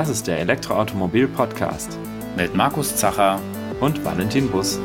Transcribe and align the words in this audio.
Das 0.00 0.08
ist 0.08 0.26
der 0.28 0.38
Elektroautomobil-Podcast 0.38 1.98
mit 2.34 2.54
Markus 2.54 2.96
Zacher 2.96 3.38
und 3.80 4.02
Valentin 4.02 4.50
Bus. 4.50 4.80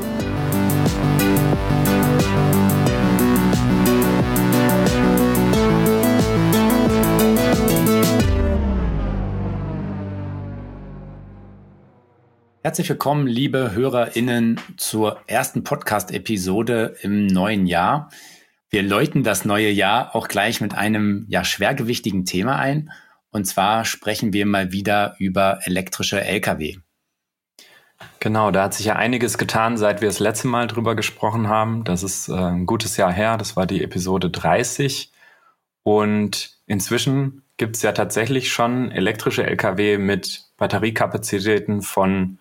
Herzlich 12.62 12.90
willkommen, 12.90 13.26
liebe 13.26 13.72
HörerInnen, 13.72 14.60
zur 14.76 15.22
ersten 15.28 15.64
Podcast-Episode 15.64 16.98
im 17.04 17.28
neuen 17.28 17.68
Jahr. 17.68 18.10
Wir 18.70 18.84
läuten 18.84 19.24
das 19.24 19.46
neue 19.46 19.70
Jahr 19.70 20.14
auch 20.14 20.28
gleich 20.28 20.60
mit 20.60 20.76
einem 20.76 21.26
ja 21.30 21.46
schwergewichtigen 21.46 22.26
Thema 22.26 22.58
ein– 22.58 22.92
und 23.36 23.44
zwar 23.44 23.84
sprechen 23.84 24.32
wir 24.32 24.46
mal 24.46 24.72
wieder 24.72 25.18
über 25.20 25.60
elektrische 25.66 26.24
Lkw. 26.24 26.78
Genau, 28.22 28.50
da 28.50 28.64
hat 28.64 28.74
sich 28.74 28.86
ja 28.86 28.96
einiges 28.96 29.38
getan, 29.38 29.76
seit 29.76 30.00
wir 30.00 30.08
das 30.08 30.20
letzte 30.20 30.48
Mal 30.48 30.68
drüber 30.68 30.96
gesprochen 30.96 31.50
haben. 31.50 31.84
Das 31.84 32.02
ist 32.02 32.30
äh, 32.30 32.34
ein 32.34 32.66
gutes 32.66 32.96
Jahr 32.96 33.12
her. 33.12 33.36
Das 33.36 33.58
war 33.58 33.66
die 33.66 33.84
Episode 33.84 34.30
30. 34.30 35.12
Und 35.84 36.56
inzwischen 36.66 37.44
gibt 37.58 37.76
es 37.76 37.82
ja 37.82 37.92
tatsächlich 37.92 38.54
schon 38.54 38.90
elektrische 38.90 39.46
Lkw 39.46 39.98
mit 39.98 40.46
Batteriekapazitäten 40.56 41.82
von 41.82 42.40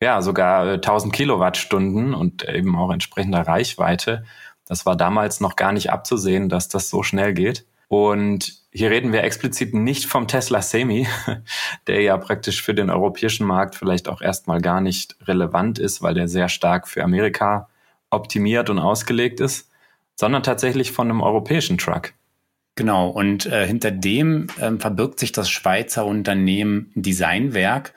ja 0.00 0.22
sogar 0.22 0.72
1000 0.72 1.12
Kilowattstunden 1.12 2.14
und 2.14 2.48
eben 2.48 2.74
auch 2.74 2.90
entsprechender 2.90 3.42
Reichweite. 3.42 4.24
Das 4.66 4.86
war 4.86 4.96
damals 4.96 5.38
noch 5.38 5.54
gar 5.54 5.70
nicht 5.70 5.92
abzusehen, 5.92 6.48
dass 6.48 6.68
das 6.68 6.90
so 6.90 7.04
schnell 7.04 7.32
geht. 7.32 7.64
Und 7.92 8.54
hier 8.70 8.88
reden 8.88 9.12
wir 9.12 9.22
explizit 9.22 9.74
nicht 9.74 10.06
vom 10.06 10.26
Tesla 10.26 10.62
Semi, 10.62 11.06
der 11.86 12.00
ja 12.00 12.16
praktisch 12.16 12.62
für 12.62 12.72
den 12.72 12.88
europäischen 12.88 13.46
Markt 13.46 13.74
vielleicht 13.74 14.08
auch 14.08 14.22
erstmal 14.22 14.62
gar 14.62 14.80
nicht 14.80 15.14
relevant 15.28 15.78
ist, 15.78 16.00
weil 16.00 16.14
der 16.14 16.26
sehr 16.26 16.48
stark 16.48 16.88
für 16.88 17.04
Amerika 17.04 17.68
optimiert 18.08 18.70
und 18.70 18.78
ausgelegt 18.78 19.40
ist, 19.40 19.68
sondern 20.14 20.42
tatsächlich 20.42 20.90
von 20.90 21.10
einem 21.10 21.20
europäischen 21.20 21.76
Truck. 21.76 22.14
Genau, 22.76 23.10
und 23.10 23.44
äh, 23.44 23.66
hinter 23.66 23.90
dem 23.90 24.46
ähm, 24.58 24.80
verbirgt 24.80 25.18
sich 25.18 25.32
das 25.32 25.50
Schweizer 25.50 26.06
Unternehmen 26.06 26.92
Designwerk. 26.94 27.92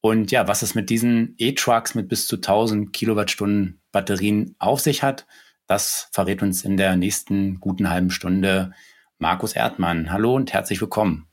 Und 0.00 0.32
ja, 0.32 0.48
was 0.48 0.62
es 0.62 0.74
mit 0.74 0.90
diesen 0.90 1.36
E-Trucks 1.38 1.94
mit 1.94 2.08
bis 2.08 2.26
zu 2.26 2.34
1000 2.34 2.92
Kilowattstunden 2.92 3.80
Batterien 3.92 4.56
auf 4.58 4.80
sich 4.80 5.04
hat, 5.04 5.24
das 5.68 6.08
verrät 6.10 6.42
uns 6.42 6.64
in 6.64 6.76
der 6.76 6.96
nächsten 6.96 7.60
guten 7.60 7.88
halben 7.88 8.10
Stunde 8.10 8.72
Markus 9.18 9.54
Erdmann. 9.54 10.12
Hallo 10.12 10.34
und 10.34 10.52
herzlich 10.52 10.80
willkommen. 10.80 11.26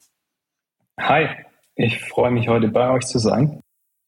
Hi, 1.00 1.28
ich 1.76 2.00
freue 2.00 2.31
mich 2.31 2.48
heute 2.48 2.70
bei 2.70 2.90
euch 2.90 3.06
zu 3.06 3.20
sein. 3.20 3.59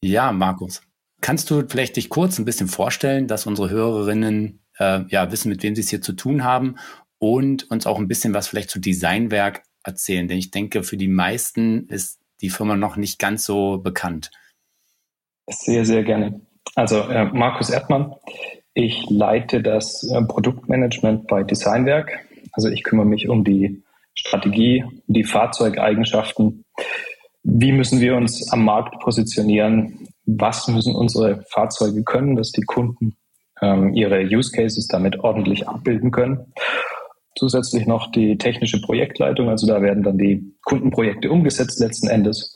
Ja, 0.02 0.32
Markus, 0.32 0.82
kannst 1.22 1.50
du 1.50 1.68
vielleicht 1.68 1.98
dich 1.98 2.10
kurz 2.10 2.40
ein 2.40 2.46
bisschen 2.46 2.68
vorstellen, 2.68 3.28
dass 3.28 3.46
unsere 3.46 3.70
Hörerinnen 3.70 4.62
äh, 4.78 5.02
ja 5.10 5.32
wissen, 5.32 5.50
mit 5.50 5.62
wem 5.62 5.76
sie 5.76 5.82
es 5.82 5.90
hier 5.90 6.02
zu 6.02 6.14
tun 6.14 6.44
haben 6.44 6.76
und 7.18 7.70
uns 7.70 7.86
auch 7.86 8.00
ein 8.00 8.08
bisschen 8.08 8.34
was 8.34 8.48
vielleicht 8.48 8.70
zu 8.70 8.80
Designwerk 8.80 9.64
erzählen? 9.84 10.28
Denn 10.28 10.38
ich 10.38 10.52
denke, 10.52 10.84
für 10.84 10.98
die 10.98 11.10
meisten 11.10 11.88
ist 11.88 12.22
die 12.42 12.50
Firma 12.50 12.78
noch 12.78 12.96
nicht 12.96 13.20
ganz 13.20 13.44
so 13.44 13.80
bekannt. 13.80 14.32
Sehr, 15.50 15.86
sehr 15.86 16.04
gerne. 16.04 16.42
Also 16.76 17.02
äh, 17.02 17.26
Markus 17.26 17.70
Erdmann, 17.70 18.16
ich 18.74 19.06
leite 19.10 19.62
das 19.62 20.04
äh, 20.10 20.22
Produktmanagement 20.22 21.28
bei 21.28 21.44
Designwerk. 21.44 22.26
Also 22.56 22.70
ich 22.70 22.84
kümmere 22.84 23.06
mich 23.06 23.28
um 23.28 23.44
die 23.44 23.84
Strategie, 24.14 24.84
die 25.08 25.26
Fahrzeugeigenschaften. 25.26 26.64
Wie 27.44 27.72
müssen 27.72 28.00
wir 28.00 28.16
uns 28.16 28.52
am 28.52 28.64
Markt 28.64 29.00
positionieren? 29.02 30.08
Was 30.26 30.68
müssen 30.68 30.96
unsere 30.96 31.44
Fahrzeuge 31.50 32.04
können, 32.04 32.36
dass 32.36 32.52
die 32.52 32.64
Kunden 32.64 33.16
ähm, 33.62 33.94
ihre 33.94 34.22
Use 34.22 34.52
Cases 34.52 34.88
damit 34.88 35.20
ordentlich 35.20 35.68
abbilden 35.68 36.12
können? 36.12 36.54
Zusätzlich 37.38 37.86
noch 37.86 38.12
die 38.12 38.38
technische 38.38 38.82
Projektleitung, 38.82 39.50
also 39.50 39.68
da 39.68 39.82
werden 39.82 40.04
dann 40.04 40.18
die 40.18 40.56
Kundenprojekte 40.64 41.30
umgesetzt 41.30 41.80
letzten 41.82 42.08
Endes. 42.08 42.56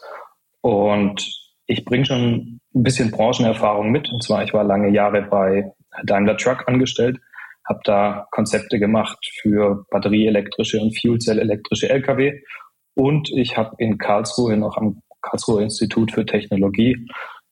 Und 0.61 1.29
ich 1.67 1.83
bringe 1.83 2.05
schon 2.05 2.59
ein 2.73 2.83
bisschen 2.83 3.11
Branchenerfahrung 3.11 3.91
mit. 3.91 4.09
Und 4.09 4.23
zwar, 4.23 4.43
ich 4.43 4.53
war 4.53 4.63
lange 4.63 4.89
Jahre 4.89 5.23
bei 5.23 5.71
Daimler 6.05 6.37
Truck 6.37 6.67
angestellt 6.67 7.19
habe 7.69 7.79
da 7.83 8.27
Konzepte 8.31 8.79
gemacht 8.79 9.19
für 9.41 9.85
batterieelektrische 9.91 10.81
und 10.81 10.99
Fuelcell-elektrische 10.99 11.89
Lkw. 11.89 12.41
Und 12.95 13.29
ich 13.31 13.55
habe 13.55 13.75
in 13.77 13.97
Karlsruhe 13.97 14.57
noch 14.57 14.75
am 14.77 15.01
Karlsruher 15.21 15.61
Institut 15.61 16.11
für 16.11 16.25
Technologie 16.25 16.97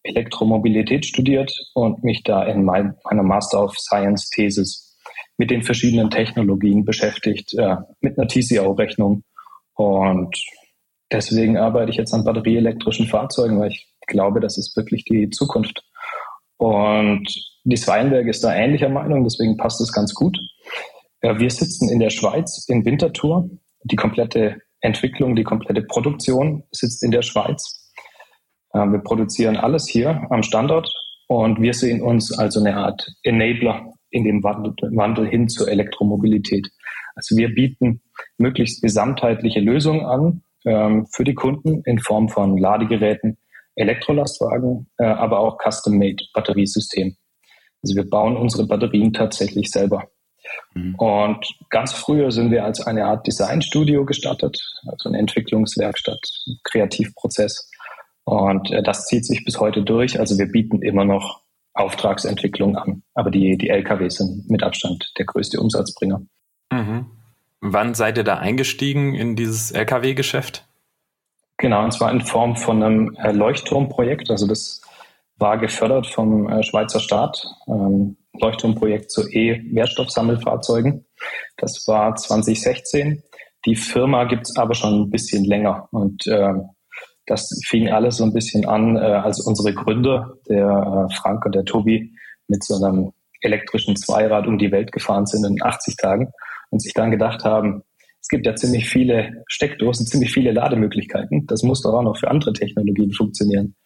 Elektromobilität 0.08 1.06
studiert 1.06 1.52
und 1.74 2.04
mich 2.04 2.24
da 2.24 2.44
in 2.44 2.64
mein, 2.64 2.96
meiner 3.04 3.24
Master 3.24 3.64
of 3.64 3.78
Science 3.78 4.30
Thesis 4.30 4.98
mit 5.38 5.52
den 5.52 5.62
verschiedenen 5.62 6.10
Technologien 6.10 6.86
beschäftigt, 6.86 7.54
äh, 7.56 7.76
mit 8.02 8.18
einer 8.18 8.28
TCO-Rechnung. 8.28 9.24
Und 9.76 10.36
deswegen 11.12 11.58
arbeite 11.58 11.92
ich 11.92 11.98
jetzt 11.98 12.14
an 12.14 12.24
batterieelektrischen 12.24 13.08
Fahrzeugen, 13.08 13.60
weil 13.60 13.72
ich 13.72 13.88
glaube, 14.08 14.40
das 14.40 14.58
ist 14.58 14.76
wirklich 14.76 15.04
die 15.04 15.30
Zukunft. 15.30 15.84
Und 16.58 17.28
die 17.64 17.88
Weinberg 17.88 18.28
ist 18.28 18.44
da 18.44 18.56
ähnlicher 18.56 18.90
Meinung, 18.90 19.24
deswegen 19.24 19.58
passt 19.58 19.82
es 19.82 19.92
ganz 19.92 20.14
gut. 20.14 20.38
Ja, 21.22 21.40
wir 21.40 21.50
sitzen 21.50 21.90
in 21.90 22.00
der 22.00 22.10
Schweiz 22.10 22.66
in 22.68 22.86
Winterthur. 22.86 23.50
Die 23.84 23.96
komplette 23.96 24.62
Entwicklung, 24.82 25.36
die 25.36 25.44
komplette 25.44 25.82
Produktion 25.82 26.64
sitzt 26.72 27.04
in 27.04 27.12
der 27.12 27.22
Schweiz. 27.22 27.92
Wir 28.74 29.00
produzieren 29.00 29.58
alles 29.58 29.88
hier 29.88 30.28
am 30.30 30.44
Standort 30.44 30.92
und 31.28 31.62
wir 31.62 31.74
sehen 31.74 32.02
uns 32.02 32.38
als 32.38 32.58
eine 32.58 32.76
Art 32.76 33.08
Enabler 33.24 33.94
in 34.10 34.24
dem 34.24 34.44
Wandel, 34.44 34.74
Wandel 34.96 35.28
hin 35.28 35.50
zur 35.50 35.68
Elektromobilität. 35.70 36.68
Also 37.16 37.36
wir 37.36 37.54
bieten 37.54 38.02
möglichst 38.38 38.82
gesamtheitliche 38.82 39.60
Lösungen 39.60 40.06
an 40.06 40.44
ähm, 40.66 41.08
für 41.12 41.24
die 41.24 41.34
Kunden 41.34 41.82
in 41.86 42.00
Form 42.00 42.30
von 42.30 42.58
Ladegeräten, 42.58 43.38
Elektrolastwagen, 43.78 44.90
äh, 44.98 45.06
aber 45.06 45.40
auch 45.40 45.58
Custom-Made 45.58 46.24
Batteriesystem. 46.34 47.16
Also 47.84 47.96
wir 47.96 48.10
bauen 48.10 48.36
unsere 48.36 48.66
Batterien 48.66 49.14
tatsächlich 49.14 49.70
selber. 49.70 50.10
Mhm. 50.74 50.96
Und 50.96 51.48
ganz 51.70 51.94
früher 51.94 52.32
sind 52.32 52.52
wir 52.52 52.66
als 52.66 52.86
eine 52.86 53.06
Art 53.06 53.28
Designstudio 53.28 54.06
gestartet, 54.06 54.60
also 54.88 55.10
eine 55.10 55.20
Entwicklungswerkstatt, 55.20 56.20
Kreativprozess. 56.64 57.70
Und 58.24 58.72
äh, 58.72 58.84
das 58.84 59.06
zieht 59.06 59.26
sich 59.26 59.46
bis 59.46 59.60
heute 59.60 59.84
durch. 59.84 60.20
Also 60.20 60.38
wir 60.38 60.48
bieten 60.48 60.82
immer 60.82 61.06
noch 61.06 61.42
Auftragsentwicklung 61.74 62.76
an. 62.76 63.04
Aber 63.14 63.30
die, 63.30 63.58
die 63.58 63.70
LKW 63.70 64.10
sind 64.10 64.50
mit 64.50 64.64
Abstand 64.64 65.12
der 65.18 65.26
größte 65.26 65.60
Umsatzbringer. 65.60 66.22
Mhm. 66.72 67.06
Wann 67.62 67.94
seid 67.94 68.18
ihr 68.18 68.24
da 68.24 68.38
eingestiegen 68.38 69.16
in 69.16 69.36
dieses 69.36 69.72
LKW-Geschäft? 69.72 70.68
Genau, 71.58 71.84
und 71.84 71.92
zwar 71.92 72.12
in 72.12 72.22
Form 72.22 72.56
von 72.56 72.84
einem 72.84 73.16
äh, 73.16 73.32
Leuchtturmprojekt. 73.32 74.30
Also 74.30 74.48
das 74.48 74.82
war 75.38 75.58
gefördert 75.58 76.08
vom 76.08 76.48
äh, 76.50 76.64
Schweizer 76.64 77.00
Staat. 77.00 77.46
Ähm, 77.68 78.18
Leuchtturmprojekt 78.40 79.10
zu 79.12 79.28
E-Wertstoffsammelfahrzeugen. 79.28 81.06
Das 81.58 81.84
war 81.88 82.16
2016. 82.16 83.24
Die 83.66 83.76
Firma 83.76 84.26
gibt's 84.26 84.56
aber 84.56 84.76
schon 84.76 85.02
ein 85.02 85.10
bisschen 85.10 85.44
länger. 85.44 85.88
Und 85.92 86.28
äh, 86.28 86.54
das 87.26 87.60
fing 87.66 87.90
alles 87.90 88.18
so 88.18 88.24
ein 88.24 88.34
bisschen 88.34 88.66
an, 88.68 88.96
äh, 88.96 89.00
als 89.00 89.42
unsere 89.42 89.74
Gründer, 89.74 90.34
der 90.48 91.08
äh, 91.10 91.14
Frank 91.16 91.46
und 91.46 91.56
der 91.56 91.66
Tobi, 91.66 92.14
mit 92.48 92.64
so 92.64 92.76
einem 92.76 93.12
elektrischen 93.42 93.96
Zweirad 93.96 94.48
um 94.48 94.58
die 94.58 94.72
Welt 94.72 94.92
gefahren 94.92 95.26
sind 95.26 95.46
in 95.46 95.62
80 95.62 95.98
Tagen 95.98 96.32
und 96.70 96.82
sich 96.82 96.94
dann 96.94 97.12
gedacht 97.12 97.44
haben, 97.44 97.84
es 98.28 98.30
gibt 98.30 98.46
ja 98.46 98.56
ziemlich 98.58 98.90
viele 98.90 99.46
Steckdosen, 99.48 100.06
ziemlich 100.06 100.34
viele 100.34 100.52
Lademöglichkeiten. 100.52 101.48
Das 101.48 101.64
muss 101.64 101.82
doch 101.82 101.94
auch 101.94 102.02
noch 102.02 102.18
für 102.18 102.30
andere 102.30 102.52
Technologien 102.52 103.14
funktionieren. 103.14 103.78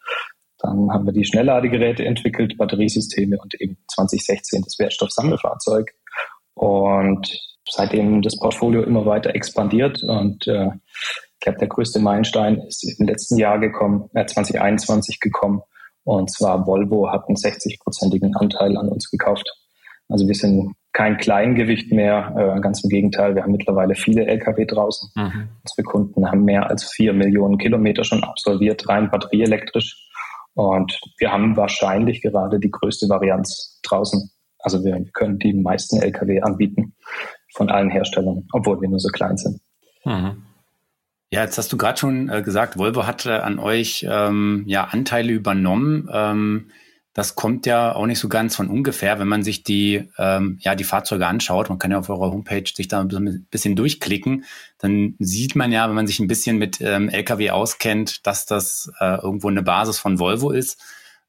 Dann 0.58 0.90
haben 0.90 1.06
wir 1.06 1.12
die 1.12 1.24
Schnellladegeräte 1.24 2.04
entwickelt, 2.04 2.58
Batteriesysteme 2.58 3.38
und 3.40 3.54
eben 3.60 3.76
2016 3.94 4.62
das 4.64 4.80
Wertstoffsammelfahrzeug. 4.80 5.92
Und 6.54 7.32
seitdem 7.70 8.20
das 8.20 8.36
Portfolio 8.36 8.82
immer 8.82 9.06
weiter 9.06 9.32
expandiert 9.32 10.02
und 10.02 10.44
äh, 10.48 10.70
ich 10.74 11.40
glaube, 11.40 11.60
der 11.60 11.68
größte 11.68 12.00
Meilenstein 12.00 12.58
ist 12.66 12.82
im 12.98 13.06
letzten 13.06 13.38
Jahr 13.38 13.60
gekommen, 13.60 14.10
äh, 14.14 14.26
2021 14.26 15.20
gekommen. 15.20 15.62
Und 16.02 16.32
zwar 16.32 16.66
Volvo 16.66 17.12
hat 17.12 17.28
einen 17.28 17.36
60-prozentigen 17.36 18.34
Anteil 18.34 18.76
an 18.76 18.88
uns 18.88 19.08
gekauft. 19.08 19.48
Also 20.08 20.26
wir 20.26 20.34
sind 20.34 20.74
kein 20.92 21.16
Kleingewicht 21.16 21.90
mehr, 21.90 22.34
äh, 22.36 22.60
ganz 22.60 22.84
im 22.84 22.90
Gegenteil, 22.90 23.34
wir 23.34 23.42
haben 23.42 23.52
mittlerweile 23.52 23.94
viele 23.94 24.26
Lkw 24.26 24.66
draußen. 24.66 25.10
Mhm. 25.14 25.48
Unsere 25.62 25.82
Kunden 25.84 26.30
haben 26.30 26.44
mehr 26.44 26.68
als 26.68 26.90
vier 26.90 27.12
Millionen 27.12 27.58
Kilometer 27.58 28.04
schon 28.04 28.22
absolviert, 28.22 28.88
rein 28.88 29.10
batterieelektrisch. 29.10 30.08
Und 30.54 31.00
wir 31.18 31.32
haben 31.32 31.56
wahrscheinlich 31.56 32.20
gerade 32.20 32.60
die 32.60 32.70
größte 32.70 33.08
Varianz 33.08 33.80
draußen. 33.82 34.30
Also 34.58 34.84
wir 34.84 35.02
können 35.14 35.38
die 35.38 35.54
meisten 35.54 36.00
Lkw 36.00 36.42
anbieten 36.42 36.94
von 37.54 37.70
allen 37.70 37.90
Herstellern, 37.90 38.46
obwohl 38.52 38.80
wir 38.80 38.88
nur 38.88 39.00
so 39.00 39.08
klein 39.08 39.36
sind. 39.38 39.60
Mhm. 40.04 40.42
Ja, 41.30 41.44
jetzt 41.44 41.56
hast 41.56 41.72
du 41.72 41.78
gerade 41.78 41.98
schon 41.98 42.28
äh, 42.28 42.42
gesagt, 42.42 42.76
Volvo 42.76 43.06
hat 43.06 43.24
äh, 43.24 43.30
an 43.30 43.58
euch 43.58 44.06
ähm, 44.08 44.64
ja 44.66 44.84
Anteile 44.84 45.32
übernommen. 45.32 46.10
Ähm, 46.12 46.70
das 47.14 47.34
kommt 47.34 47.66
ja 47.66 47.94
auch 47.94 48.06
nicht 48.06 48.18
so 48.18 48.28
ganz 48.28 48.56
von 48.56 48.68
ungefähr, 48.68 49.18
wenn 49.18 49.28
man 49.28 49.42
sich 49.42 49.62
die, 49.62 50.08
ähm, 50.16 50.58
ja, 50.60 50.74
die 50.74 50.84
Fahrzeuge 50.84 51.26
anschaut. 51.26 51.68
Man 51.68 51.78
kann 51.78 51.90
ja 51.90 51.98
auf 51.98 52.08
eurer 52.08 52.30
Homepage 52.30 52.64
sich 52.74 52.88
da 52.88 53.00
ein 53.00 53.46
bisschen 53.50 53.76
durchklicken. 53.76 54.44
Dann 54.78 55.14
sieht 55.18 55.54
man 55.54 55.72
ja, 55.72 55.86
wenn 55.88 55.94
man 55.94 56.06
sich 56.06 56.20
ein 56.20 56.28
bisschen 56.28 56.56
mit 56.56 56.80
ähm, 56.80 57.10
Lkw 57.10 57.50
auskennt, 57.50 58.26
dass 58.26 58.46
das 58.46 58.90
äh, 58.98 59.20
irgendwo 59.20 59.48
eine 59.48 59.62
Basis 59.62 59.98
von 59.98 60.18
Volvo 60.18 60.50
ist. 60.50 60.80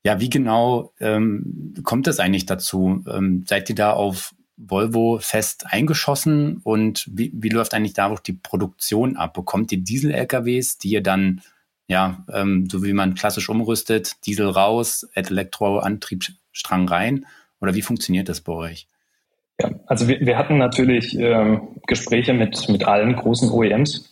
Ja, 0.04 0.22
wie 0.22 0.30
genau 0.30 0.94
ähm, 1.02 1.74
kommt 1.84 2.08
es 2.08 2.20
eigentlich 2.20 2.46
dazu? 2.46 3.04
Ähm, 3.10 3.44
seid 3.46 3.70
ihr 3.70 3.76
da 3.76 3.92
auf 3.92 4.34
Volvo 4.56 5.20
fest 5.20 5.66
eingeschossen 5.68 6.58
und 6.64 7.10
wie, 7.12 7.32
wie 7.34 7.50
läuft 7.50 7.74
eigentlich 7.74 7.94
da 7.94 8.08
auch 8.08 8.20
die 8.20 8.34
Produktion 8.34 9.18
ab? 9.18 9.34
Bekommt 9.34 9.72
ihr 9.72 9.80
Diesel-LKWs, 9.80 10.78
die 10.78 10.92
ihr 10.92 11.04
dann 11.04 11.42
ja, 11.88 12.26
ähm, 12.32 12.68
so 12.70 12.84
wie 12.84 12.94
man 12.94 13.16
klassisch 13.16 13.50
umrüstet, 13.50 14.26
Diesel 14.26 14.50
raus, 14.50 15.08
Elektroantriebsstrang 15.14 16.88
rein? 16.88 17.26
Oder 17.60 17.76
wie 17.76 17.82
funktioniert 17.82 18.30
das 18.30 18.42
bei 18.42 18.54
euch? 18.54 18.88
Ja, 19.62 19.72
also 19.86 20.08
wir, 20.08 20.20
wir 20.20 20.38
hatten 20.38 20.58
natürlich 20.58 21.18
ähm, 21.18 21.80
Gespräche 21.88 22.34
mit, 22.34 22.68
mit 22.70 22.86
allen 22.86 23.16
großen 23.16 23.50
OEMs. 23.50 24.10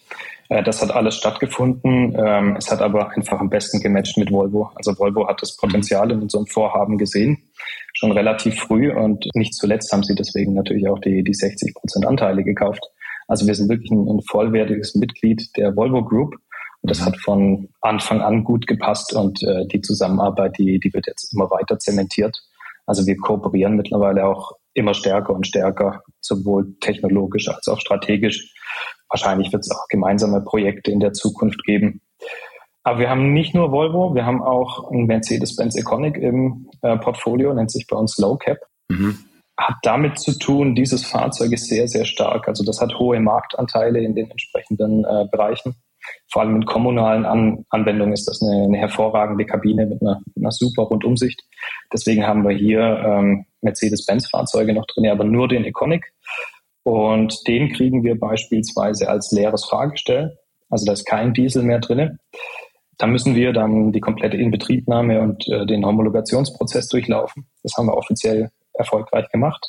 Äh, 0.50 0.64
das 0.64 0.82
hat 0.82 0.92
alles 0.92 1.16
stattgefunden. 1.16 2.16
Ähm, 2.18 2.56
es 2.58 2.70
hat 2.72 2.82
aber 2.82 3.12
einfach 3.12 3.40
am 3.40 3.50
besten 3.50 3.82
gematcht 3.82 4.18
mit 4.18 4.32
Volvo. 4.32 4.72
Also 4.76 4.98
Volvo 5.00 5.28
hat 5.28 5.42
das 5.42 5.58
Potenzial 5.58 6.12
in 6.12 6.22
unserem 6.22 6.46
Vorhaben 6.46 6.98
gesehen, 6.98 7.50
schon 7.94 8.12
relativ 8.12 8.60
früh 8.60 8.92
und 8.92 9.26
nicht 9.34 9.54
zuletzt 9.54 9.92
haben 9.92 10.04
sie 10.04 10.16
deswegen 10.16 10.54
natürlich 10.54 10.88
auch 10.88 11.00
die, 11.00 11.24
die 11.24 11.34
60 11.34 11.74
Prozent 11.74 12.06
Anteile 12.06 12.44
gekauft. 12.44 12.84
Also 13.28 13.48
wir 13.48 13.56
sind 13.56 13.70
wirklich 13.70 13.92
ein, 13.92 14.08
ein 14.08 14.22
vollwertiges 14.30 14.96
Mitglied 14.96 15.50
der 15.56 15.76
Volvo 15.76 16.04
Group 16.04 16.36
und 16.82 16.90
das 16.90 17.06
hat 17.06 17.16
von 17.18 17.70
Anfang 17.82 18.22
an 18.22 18.44
gut 18.44 18.66
gepasst 18.66 19.14
und 19.14 19.44
äh, 19.44 19.68
die 19.68 19.82
Zusammenarbeit, 19.82 20.58
die, 20.58 20.80
die 20.80 20.94
wird 20.94 21.08
jetzt 21.08 21.34
immer 21.34 21.50
weiter 21.52 21.78
zementiert. 21.78 22.42
Also 22.88 23.06
wir 23.06 23.18
kooperieren 23.18 23.76
mittlerweile 23.76 24.26
auch 24.26 24.54
immer 24.74 24.94
stärker 24.94 25.34
und 25.34 25.46
stärker, 25.46 26.02
sowohl 26.22 26.76
technologisch 26.80 27.48
als 27.50 27.68
auch 27.68 27.80
strategisch. 27.80 28.54
Wahrscheinlich 29.10 29.54
wird 29.54 29.64
es 29.64 29.72
auch 29.72 29.88
gemeinsame 29.90 30.42
Projekte 30.42 30.92
in 30.92 31.00
der 31.00 31.14
Zukunft 31.14 31.64
geben. 31.66 32.02
Aber 32.84 32.98
wir 32.98 33.10
haben 33.10 33.32
nicht 33.32 33.54
nur 33.54 33.72
Volvo, 33.72 34.16
wir 34.16 34.26
haben 34.26 34.42
auch 34.42 34.90
ein 34.90 35.06
Mercedes-Benz 35.06 35.78
Iconic 35.78 36.18
im 36.18 36.68
äh, 36.82 36.98
Portfolio, 36.98 37.54
nennt 37.54 37.70
sich 37.70 37.86
bei 37.86 37.96
uns 37.96 38.18
Low 38.18 38.38
Cap. 38.38 38.58
Mhm. 38.90 39.20
Hat 39.56 39.76
damit 39.84 40.18
zu 40.18 40.40
tun, 40.40 40.74
dieses 40.74 41.06
Fahrzeug 41.06 41.52
ist 41.52 41.68
sehr, 41.68 41.88
sehr 41.88 42.06
stark. 42.06 42.48
Also 42.48 42.64
das 42.64 42.82
hat 42.82 42.98
hohe 42.98 43.20
Marktanteile 43.20 44.00
in 44.00 44.16
den 44.16 44.32
entsprechenden 44.32 45.06
äh, 45.06 45.28
Bereichen 45.32 45.76
vor 46.30 46.42
allem 46.42 46.56
in 46.56 46.66
kommunalen 46.66 47.26
An 47.26 47.66
Anwendungen 47.70 48.14
ist 48.14 48.28
das 48.28 48.42
eine, 48.42 48.64
eine 48.64 48.78
hervorragende 48.78 49.46
Kabine 49.46 49.86
mit 49.86 50.02
einer, 50.02 50.22
einer, 50.36 50.52
super 50.52 50.84
Rundumsicht. 50.84 51.44
Deswegen 51.94 52.26
haben 52.26 52.48
wir 52.48 52.56
hier 52.56 52.82
ähm, 53.06 53.46
Mercedes-Benz-Fahrzeuge 53.62 54.74
noch 54.74 54.86
drin, 54.88 55.08
aber 55.08 55.24
nur 55.24 55.48
den 55.48 55.66
Iconic. 55.66 56.14
Und 56.84 57.48
den 57.48 57.72
kriegen 57.72 58.04
wir 58.04 58.20
beispielsweise 58.20 59.10
als 59.10 59.32
leeres 59.32 59.66
Fahrgestell. 59.66 60.38
Also 60.70 60.86
da 60.86 60.94
ist 60.94 61.06
kein 61.06 61.34
Diesel 61.34 61.64
mehr 61.64 61.80
drin. 61.80 62.18
Da 62.98 63.08
müssen 63.08 63.36
wir 63.36 63.52
dann 63.52 63.92
die 63.92 64.00
komplette 64.00 64.38
Inbetriebnahme 64.38 65.22
und 65.22 65.48
äh, 65.48 65.66
den 65.66 65.86
Homologationsprozess 65.86 66.88
durchlaufen. 66.88 67.48
Das 67.64 67.74
haben 67.78 67.88
wir 67.88 67.98
offiziell 67.98 68.52
erfolgreich 68.74 69.30
gemacht. 69.30 69.66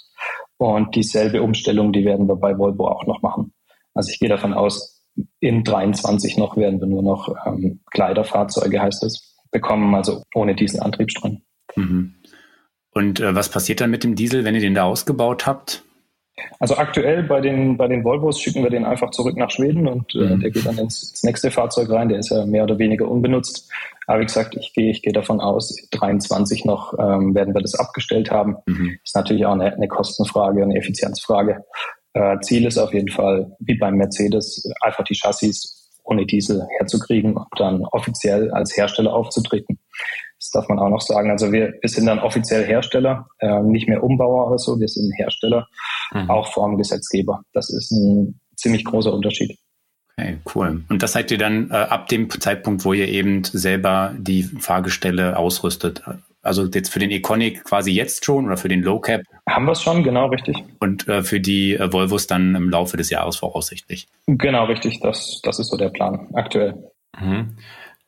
Und 0.59 0.95
dieselbe 0.95 1.43
Umstellung, 1.43 1.93
die 1.93 2.05
werden 2.05 2.29
wir 2.29 2.37
bei 2.37 2.57
Volvo 2.57 2.89
auch 2.89 3.07
noch 3.07 3.23
machen. 3.23 3.53
Also 3.95 4.11
ich 4.11 4.19
gehe 4.19 4.29
davon 4.29 4.55
aus, 4.55 4.92
in 5.41 5.65
23 5.65 6.39
noch 6.39 6.57
werden 6.57 6.81
wir 6.81 6.87
nur 6.87 7.03
noch 7.03 7.35
ähm, 7.47 7.81
Kleiderfahrzeuge, 7.91 8.81
heißt 8.81 9.05
es, 9.05 9.37
bekommen, 9.51 9.95
also 9.95 10.23
ohne 10.35 10.55
diesen 10.55 10.81
Antriebsstrang. 10.81 11.43
Mhm. 11.77 12.15
Und 12.95 13.21
äh, 13.21 13.35
was 13.35 13.49
passiert 13.49 13.81
dann 13.81 13.91
mit 13.91 14.05
dem 14.05 14.15
Diesel, 14.15 14.45
wenn 14.45 14.55
ihr 14.55 14.61
den 14.61 14.75
da 14.75 14.85
ausgebaut 14.85 15.47
habt? 15.47 15.85
Also 16.59 16.77
aktuell 16.77 17.23
bei 17.25 17.41
den, 17.41 17.77
bei 17.77 17.89
den 17.89 18.05
Volvos 18.05 18.41
schicken 18.41 18.63
wir 18.63 18.71
den 18.71 18.85
einfach 18.85 19.11
zurück 19.11 19.37
nach 19.37 19.51
Schweden 19.51 19.87
und 19.87 20.15
äh, 20.15 20.35
mhm. 20.35 20.41
der 20.41 20.51
geht 20.51 20.65
dann 20.65 20.79
ins, 20.79 21.11
ins, 21.11 21.23
nächste 21.23 21.51
Fahrzeug 21.51 21.91
rein. 21.91 22.09
Der 22.09 22.19
ist 22.19 22.31
ja 22.31 22.47
mehr 22.47 22.65
oder 22.65 22.79
weniger 22.79 23.09
unbenutzt. 23.09 23.71
Aber 24.07 24.21
wie 24.21 24.27
gesagt, 24.27 24.57
ich 24.57 24.73
gehe 24.73 24.91
ich 24.91 25.03
gehe 25.03 25.13
davon 25.13 25.41
aus, 25.41 25.77
23 25.91 26.65
noch 26.65 26.95
ähm, 26.99 27.35
werden 27.35 27.55
wir 27.55 27.61
das 27.61 27.75
abgestellt 27.75 28.31
haben. 28.31 28.57
Mhm. 28.67 28.99
Ist 29.05 29.15
natürlich 29.15 29.45
auch 29.45 29.53
eine, 29.53 29.75
eine 29.75 29.89
Kostenfrage, 29.89 30.63
eine 30.63 30.77
Effizienzfrage. 30.77 31.65
Äh, 32.15 32.39
Ziel 32.41 32.67
ist 32.67 32.79
auf 32.79 32.93
jeden 32.93 33.09
Fall, 33.09 33.57
wie 33.61 33.77
beim 33.77 33.97
Mercedes, 33.97 34.71
einfach 34.83 35.05
die 35.05 35.15
Chassis 35.15 35.91
ohne 36.05 36.27
Diesel 36.27 36.67
herzukriegen 36.79 37.37
und 37.37 37.49
dann 37.59 37.85
offiziell 37.87 38.51
als 38.51 38.77
Hersteller 38.77 39.15
aufzutreten. 39.15 39.79
Das 40.39 40.51
darf 40.51 40.69
man 40.69 40.79
auch 40.79 40.89
noch 40.89 41.01
sagen. 41.01 41.31
Also 41.31 41.53
wir, 41.53 41.73
wir 41.81 41.89
sind 41.89 42.07
dann 42.07 42.19
offiziell 42.19 42.65
Hersteller, 42.65 43.29
äh, 43.39 43.63
nicht 43.63 43.89
mehr 43.89 44.03
Umbauer 44.03 44.49
oder 44.49 44.59
so, 44.59 44.79
wir 44.81 44.89
sind 44.89 45.13
Hersteller, 45.17 45.69
mhm. 46.13 46.29
auch 46.29 46.53
vor 46.53 46.69
dem 46.69 46.79
Gesetzgeber. 46.79 47.43
Das 47.53 47.71
ist 47.71 47.93
ein 47.93 48.41
ziemlich 48.57 48.85
großer 48.85 49.13
Unterschied. 49.13 49.57
Okay, 50.19 50.39
cool. 50.55 50.85
Und 50.89 51.03
das 51.03 51.13
seid 51.13 51.31
ihr 51.31 51.39
dann 51.39 51.71
äh, 51.71 51.75
ab 51.75 52.09
dem 52.09 52.29
Zeitpunkt, 52.29 52.85
wo 52.85 52.93
ihr 52.93 53.09
eben 53.09 53.45
selber 53.45 54.15
die 54.19 54.43
Fahrgestelle 54.43 55.39
ausrüstet, 55.39 56.03
also 56.43 56.67
jetzt 56.67 56.93
für 56.93 56.99
den 56.99 57.11
Iconic 57.11 57.65
quasi 57.65 57.93
jetzt 57.93 58.25
schon 58.25 58.47
oder 58.47 58.57
für 58.57 58.69
den 58.69 58.83
Low 58.83 59.01
Cap? 59.01 59.23
Haben 59.49 59.67
wir 59.67 59.73
es 59.73 59.83
schon, 59.83 60.03
genau 60.03 60.27
richtig. 60.27 60.57
Und 60.81 61.09
äh, 61.09 61.23
für 61.23 61.41
die 61.41 61.75
äh, 61.75 61.93
Volvos 61.93 62.27
dann 62.27 62.55
im 62.55 62.69
Laufe 62.69 62.97
des 62.97 63.11
Jahres 63.11 63.37
voraussichtlich? 63.37 64.09
Genau 64.27 64.65
richtig, 64.65 65.01
das, 65.01 65.41
das 65.43 65.59
ist 65.59 65.69
so 65.69 65.77
der 65.77 65.91
Plan 65.91 66.29
aktuell. 66.35 66.75
Mhm. 67.19 67.57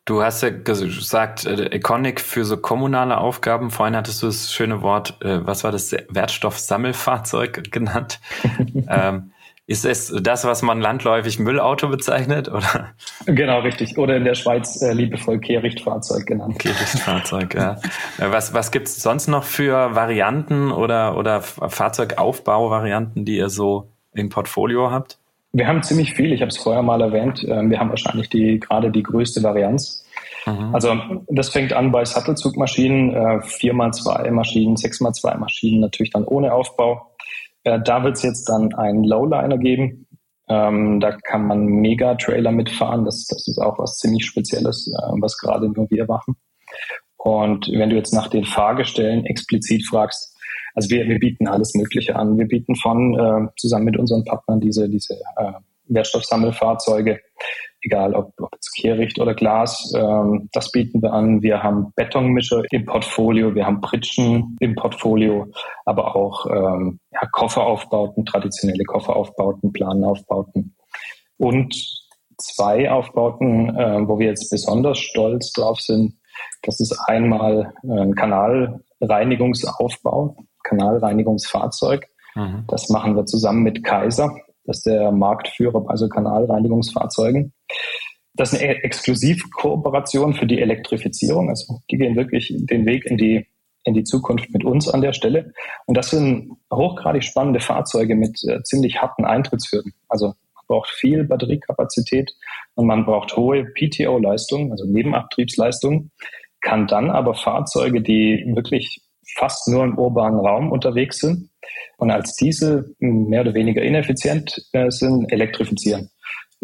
Du 0.06 0.22
hast 0.22 0.42
ja 0.42 0.50
gesagt, 0.50 1.46
äh, 1.46 1.74
Iconic 1.76 2.20
für 2.20 2.44
so 2.44 2.58
kommunale 2.58 3.16
Aufgaben. 3.16 3.70
Vorhin 3.70 3.96
hattest 3.96 4.22
du 4.22 4.26
das 4.26 4.52
schöne 4.52 4.82
Wort, 4.82 5.22
äh, 5.22 5.46
was 5.46 5.64
war 5.64 5.72
das, 5.72 5.92
Wertstoffsammelfahrzeug 6.10 7.64
genannt. 7.72 8.20
ähm, 8.88 9.30
ist 9.66 9.86
es 9.86 10.14
das, 10.20 10.44
was 10.44 10.60
man 10.62 10.80
landläufig 10.80 11.38
Müllauto 11.38 11.88
bezeichnet, 11.88 12.48
oder? 12.48 12.90
Genau, 13.26 13.60
richtig. 13.60 13.96
Oder 13.96 14.16
in 14.16 14.24
der 14.24 14.34
Schweiz 14.34 14.82
äh, 14.82 14.92
liebevoll 14.92 15.38
Kehrichtfahrzeug 15.38 16.26
genannt. 16.26 16.58
Kehrichtfahrzeug, 16.58 17.54
ja. 17.54 17.76
Äh, 18.18 18.30
was, 18.30 18.52
was 18.52 18.70
gibt's 18.70 19.02
sonst 19.02 19.28
noch 19.28 19.44
für 19.44 19.94
Varianten 19.94 20.70
oder, 20.70 21.16
oder 21.16 21.40
Fahrzeugaufbauvarianten, 21.40 23.24
die 23.24 23.36
ihr 23.38 23.48
so 23.48 23.88
im 24.12 24.28
Portfolio 24.28 24.90
habt? 24.90 25.18
Wir 25.52 25.66
haben 25.66 25.82
ziemlich 25.82 26.12
viel. 26.14 26.32
Ich 26.32 26.42
habe 26.42 26.50
es 26.50 26.58
vorher 26.58 26.82
mal 26.82 27.00
erwähnt. 27.00 27.42
Ähm, 27.48 27.70
wir 27.70 27.78
haben 27.78 27.88
wahrscheinlich 27.88 28.28
die 28.28 28.60
gerade 28.60 28.90
die 28.90 29.02
größte 29.02 29.42
Varianz. 29.42 30.04
Mhm. 30.46 30.74
Also 30.74 30.94
das 31.28 31.48
fängt 31.48 31.72
an 31.72 31.90
bei 31.90 32.04
Sattelzugmaschinen, 32.04 33.14
äh, 33.14 33.40
4x2 33.40 34.30
Maschinen, 34.30 34.76
6x2 34.76 35.38
Maschinen, 35.38 35.80
natürlich 35.80 36.10
dann 36.10 36.24
ohne 36.24 36.52
Aufbau 36.52 37.13
äh, 37.64 37.80
da 37.82 38.04
wird 38.04 38.16
es 38.16 38.22
jetzt 38.22 38.48
dann 38.48 38.74
einen 38.74 39.04
Lowliner 39.04 39.58
geben. 39.58 40.06
Ähm, 40.48 41.00
da 41.00 41.12
kann 41.12 41.46
man 41.46 41.64
Mega-Trailer 41.64 42.52
mitfahren. 42.52 43.04
Das, 43.04 43.26
das 43.26 43.48
ist 43.48 43.58
auch 43.58 43.78
was 43.78 43.98
ziemlich 43.98 44.26
Spezielles, 44.26 44.88
äh, 44.88 45.12
was 45.20 45.38
gerade 45.38 45.68
nur 45.68 45.90
wir 45.90 46.06
machen. 46.06 46.36
Und 47.16 47.68
wenn 47.72 47.88
du 47.88 47.96
jetzt 47.96 48.12
nach 48.12 48.28
den 48.28 48.44
Fahrgestellen 48.44 49.24
explizit 49.24 49.86
fragst, 49.86 50.36
also 50.74 50.90
wir, 50.90 51.06
wir 51.08 51.18
bieten 51.18 51.46
alles 51.46 51.74
Mögliche 51.74 52.16
an. 52.16 52.36
Wir 52.36 52.46
bieten 52.46 52.74
von 52.76 53.18
äh, 53.18 53.48
zusammen 53.56 53.86
mit 53.86 53.96
unseren 53.96 54.24
Partnern 54.24 54.60
diese, 54.60 54.88
diese 54.88 55.14
äh, 55.36 55.52
Wertstoffsammelfahrzeuge 55.86 57.20
egal 57.84 58.14
ob, 58.14 58.32
ob 58.38 58.48
jetzt 58.54 58.74
Kehricht 58.74 59.20
oder 59.20 59.34
Glas, 59.34 59.92
ähm, 59.96 60.48
das 60.52 60.72
bieten 60.72 61.02
wir 61.02 61.12
an. 61.12 61.42
Wir 61.42 61.62
haben 61.62 61.92
Betonmischer 61.96 62.62
im 62.70 62.86
Portfolio, 62.86 63.54
wir 63.54 63.66
haben 63.66 63.80
Pritschen 63.80 64.56
im 64.60 64.74
Portfolio, 64.74 65.46
aber 65.84 66.16
auch 66.16 66.46
ähm, 66.46 66.98
ja, 67.12 67.20
Kofferaufbauten, 67.32 68.24
traditionelle 68.24 68.84
Kofferaufbauten, 68.84 69.72
Planaufbauten 69.72 70.74
und 71.36 71.74
zwei 72.38 72.90
Aufbauten, 72.90 73.76
äh, 73.76 74.08
wo 74.08 74.18
wir 74.18 74.28
jetzt 74.28 74.50
besonders 74.50 74.98
stolz 74.98 75.52
drauf 75.52 75.80
sind. 75.80 76.14
Das 76.62 76.80
ist 76.80 76.98
einmal 77.06 77.74
ein 77.84 78.14
Kanalreinigungsaufbau, 78.14 80.36
Kanalreinigungsfahrzeug. 80.64 82.08
Mhm. 82.34 82.64
Das 82.68 82.88
machen 82.88 83.14
wir 83.14 83.26
zusammen 83.26 83.62
mit 83.62 83.84
Kaiser. 83.84 84.34
Das 84.64 84.78
ist 84.78 84.86
der 84.86 85.12
Marktführer 85.12 85.80
bei 85.80 85.94
so 85.96 86.08
Kanalreinigungsfahrzeugen. 86.08 87.52
Das 88.34 88.52
ist 88.52 88.60
eine 88.60 88.82
Exklusivkooperation 88.82 90.34
für 90.34 90.46
die 90.46 90.60
Elektrifizierung. 90.60 91.48
Also 91.48 91.80
die 91.90 91.98
gehen 91.98 92.16
wirklich 92.16 92.52
den 92.56 92.84
Weg 92.84 93.04
in 93.06 93.16
die, 93.16 93.46
in 93.84 93.94
die 93.94 94.02
Zukunft 94.02 94.50
mit 94.52 94.64
uns 94.64 94.88
an 94.88 95.02
der 95.02 95.12
Stelle. 95.12 95.52
Und 95.86 95.96
das 95.96 96.10
sind 96.10 96.50
hochgradig 96.72 97.22
spannende 97.22 97.60
Fahrzeuge 97.60 98.16
mit 98.16 98.42
äh, 98.44 98.62
ziemlich 98.64 99.00
harten 99.00 99.24
Eintrittshürden. 99.24 99.94
Also 100.08 100.26
man 100.26 100.64
braucht 100.66 100.90
viel 100.90 101.24
Batteriekapazität 101.24 102.34
und 102.74 102.86
man 102.86 103.04
braucht 103.04 103.36
hohe 103.36 103.66
PTO-Leistung, 103.66 104.72
also 104.72 104.84
Nebenabtriebsleistung, 104.84 106.10
kann 106.60 106.88
dann 106.88 107.10
aber 107.10 107.34
Fahrzeuge, 107.34 108.00
die 108.00 108.42
wirklich 108.54 109.00
fast 109.36 109.68
nur 109.68 109.84
im 109.84 109.98
urbanen 109.98 110.40
Raum 110.40 110.72
unterwegs 110.72 111.18
sind 111.18 111.50
und 111.98 112.10
als 112.10 112.34
Diesel 112.36 112.94
mehr 112.98 113.42
oder 113.42 113.54
weniger 113.54 113.82
ineffizient 113.82 114.66
äh, 114.72 114.90
sind, 114.90 115.30
elektrifizieren. 115.30 116.10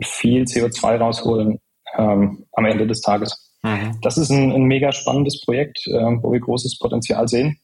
Viel 0.03 0.45
CO2 0.45 0.97
rausholen 0.99 1.61
ähm, 1.97 2.47
am 2.53 2.65
Ende 2.65 2.87
des 2.87 3.01
Tages. 3.01 3.55
Mhm. 3.63 3.99
Das 4.03 4.17
ist 4.17 4.31
ein, 4.31 4.53
ein, 4.53 4.65
mega 4.65 4.93
spannendes 4.93 5.41
Projekt, 5.43 5.87
äh, 5.87 5.93
wo 6.23 6.33
wir 6.33 6.41
großes 6.41 6.79
Potenzial 6.79 7.29
sehen 7.29 7.59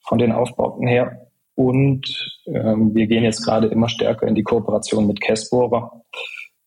von 0.00 0.18
den 0.18 0.32
Aufbauten 0.32 0.86
her. 0.86 1.28
Und 1.56 2.06
ähm, 2.46 2.94
wir 2.94 3.06
gehen 3.06 3.24
jetzt 3.24 3.44
gerade 3.44 3.68
immer 3.68 3.88
stärker 3.88 4.26
in 4.26 4.34
die 4.34 4.42
Kooperation 4.42 5.06
mit 5.06 5.20
Casbohrer 5.20 6.02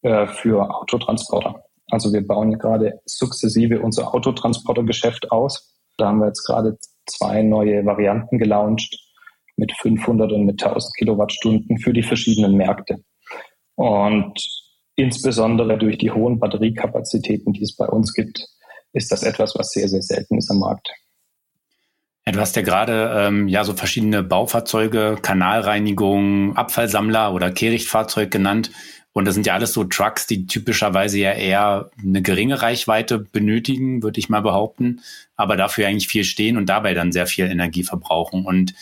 äh, 0.02 0.28
für 0.28 0.70
Autotransporter. 0.74 1.64
Also 1.90 2.12
wir 2.12 2.26
bauen 2.26 2.58
gerade 2.58 3.00
sukzessive 3.06 3.82
unser 3.82 4.14
Autotransportergeschäft 4.14 5.32
aus. 5.32 5.78
Da 5.98 6.08
haben 6.08 6.20
wir 6.20 6.28
jetzt 6.28 6.46
gerade 6.46 6.78
zwei 7.06 7.42
neue 7.42 7.86
Varianten 7.86 8.38
gelauncht 8.38 8.98
mit 9.56 9.74
500 9.74 10.32
und 10.32 10.46
mit 10.46 10.64
1000 10.64 10.96
Kilowattstunden 10.98 11.80
für 11.80 11.94
die 11.94 12.04
verschiedenen 12.04 12.56
Märkte. 12.56 13.04
Und 13.76 14.57
insbesondere 14.98 15.78
durch 15.78 15.98
die 15.98 16.12
hohen 16.12 16.40
Batteriekapazitäten, 16.40 17.54
die 17.54 17.64
es 17.64 17.76
bei 17.76 17.86
uns 17.86 18.14
gibt, 18.14 18.46
ist 18.92 19.12
das 19.12 19.24
etwas, 19.24 19.54
was 19.56 19.72
sehr, 19.72 19.88
sehr 19.88 20.02
selten 20.02 20.38
ist 20.38 20.52
am 20.52 20.60
Markt. 20.60 20.90
Ja, 22.26 22.34
du 22.34 22.42
hast 22.42 22.58
ja 22.58 22.62
gerade 22.62 23.14
ähm, 23.16 23.48
ja 23.48 23.64
so 23.64 23.74
verschiedene 23.74 24.24
Baufahrzeuge, 24.24 25.18
Kanalreinigung, 25.22 26.58
Abfallsammler 26.58 27.34
oder 27.34 27.52
Kehrichtfahrzeug 27.52 28.32
genannt. 28.32 28.72
Und 29.14 29.26
das 29.26 29.36
sind 29.36 29.46
ja 29.46 29.54
alles 29.54 29.74
so 29.74 29.84
Trucks, 29.84 30.28
die 30.28 30.46
typischerweise 30.46 31.20
ja 31.20 31.32
eher 31.32 31.90
eine 32.04 32.22
geringe 32.22 32.62
Reichweite 32.62 33.20
benötigen, 33.20 34.04
würde 34.04 34.20
ich 34.20 34.30
mal 34.30 34.42
behaupten, 34.42 35.02
aber 35.36 35.56
dafür 35.58 35.88
eigentlich 35.88 36.08
viel 36.08 36.24
stehen 36.24 36.58
und 36.58 36.68
dabei 36.68 36.94
dann 36.94 37.12
sehr 37.12 37.28
viel 37.28 37.46
Energie 37.46 37.84
verbrauchen. 37.84 38.46
Und 38.46 38.74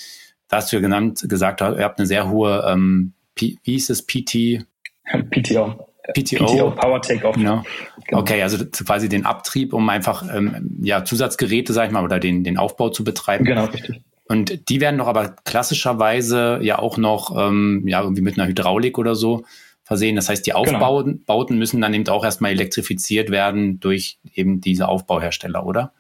da 0.48 0.58
hast 0.58 0.72
du 0.72 0.78
ja 0.78 0.82
genannt, 0.82 1.26
gesagt, 1.30 1.62
ihr 1.62 1.84
habt 1.84 2.00
eine 2.00 2.08
sehr 2.08 2.30
hohe, 2.30 2.66
ähm, 2.68 3.14
P 3.36 3.58
wie 3.64 3.72
hieß 3.74 3.90
es, 3.92 4.02
PT? 4.06 4.66
PTO. 5.30 5.95
PTO, 6.14 6.46
PTO 6.46 6.72
Power 6.72 7.02
Takeoff. 7.02 7.36
Genau. 7.36 7.64
genau. 8.08 8.22
Okay, 8.22 8.42
also 8.44 8.64
quasi 8.66 9.10
den 9.10 9.26
Abtrieb, 9.26 9.74
um 9.74 9.88
einfach 9.90 10.24
ähm, 10.34 10.78
ja 10.82 11.04
Zusatzgeräte, 11.04 11.74
sag 11.74 11.88
ich 11.88 11.92
mal, 11.92 12.04
oder 12.04 12.20
den 12.20 12.44
den 12.44 12.58
Aufbau 12.58 12.90
zu 12.90 13.04
betreiben. 13.04 13.46
Genau, 13.46 13.66
richtig. 13.66 14.02
Und 14.28 14.70
die 14.70 14.82
werden 14.82 14.98
doch 14.98 15.08
aber 15.08 15.36
klassischerweise 15.44 16.60
ja 16.62 16.80
auch 16.80 16.98
noch 16.98 17.36
ähm, 17.38 17.84
ja 17.88 18.02
irgendwie 18.02 18.22
mit 18.22 18.38
einer 18.38 18.48
Hydraulik 18.48 18.98
oder 18.98 19.16
so 19.16 19.44
versehen. 19.84 20.16
Das 20.16 20.30
heißt, 20.30 20.46
die 20.46 20.52
genau. 20.52 20.62
Aufbauten 20.62 21.22
genau. 21.26 21.60
müssen 21.60 21.80
dann 21.80 21.94
eben 21.94 22.08
auch 22.08 22.26
erstmal 22.26 22.52
elektrifiziert 22.52 23.30
werden 23.30 23.80
durch 23.80 24.18
eben 24.34 24.62
diese 24.62 24.88
Aufbauhersteller, 24.88 25.66
oder? 25.66 25.94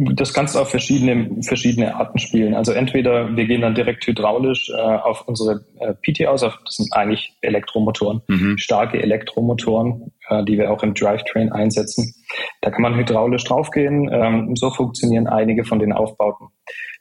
Das 0.00 0.32
kannst 0.32 0.54
du 0.54 0.60
auf 0.60 0.70
verschiedene, 0.70 1.42
verschiedene 1.42 1.96
Arten 1.96 2.20
spielen. 2.20 2.54
Also 2.54 2.70
entweder 2.70 3.36
wir 3.36 3.46
gehen 3.46 3.62
dann 3.62 3.74
direkt 3.74 4.06
hydraulisch 4.06 4.70
äh, 4.70 4.80
auf 4.80 5.26
unsere 5.26 5.64
äh, 5.80 5.92
PT 5.94 6.28
aus, 6.28 6.44
auf, 6.44 6.56
das 6.64 6.76
sind 6.76 6.92
eigentlich 6.92 7.36
Elektromotoren, 7.40 8.22
mhm. 8.28 8.58
starke 8.58 9.02
Elektromotoren, 9.02 10.12
äh, 10.28 10.44
die 10.44 10.56
wir 10.56 10.70
auch 10.70 10.84
im 10.84 10.94
Drivetrain 10.94 11.50
einsetzen. 11.50 12.14
Da 12.60 12.70
kann 12.70 12.82
man 12.82 12.94
hydraulisch 12.94 13.42
draufgehen. 13.42 14.08
Ähm, 14.12 14.54
so 14.54 14.70
funktionieren 14.70 15.26
einige 15.26 15.64
von 15.64 15.80
den 15.80 15.92
Aufbauten. 15.92 16.46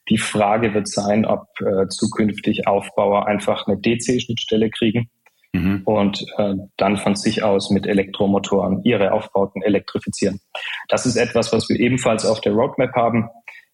Die 0.10 0.18
Frage 0.18 0.74
wird 0.74 0.88
sein, 0.88 1.25
ob 1.25 1.46
äh, 1.62 1.88
zukünftig 1.89 2.68
Aufbauer 2.68 3.27
einfach 3.27 3.68
eine 3.68 3.77
DC-Schnittstelle 3.77 4.72
kriegen 4.72 5.12
mhm. 5.58 5.82
und 5.86 6.26
äh, 6.38 6.56
dann 6.78 6.98
von 6.98 7.16
sich 7.16 7.44
aus 7.44 7.70
mit 7.70 7.86
Elektromotoren 7.86 8.84
ihre 8.84 9.12
Aufbauten 9.12 9.62
elektrifizieren. 9.62 10.40
Das 10.88 11.06
ist 11.06 11.16
etwas, 11.16 11.52
was 11.54 11.68
wir 11.70 11.80
ebenfalls 11.80 12.26
auf 12.26 12.42
der 12.42 12.54
Roadmap 12.54 12.94
haben. 12.96 13.30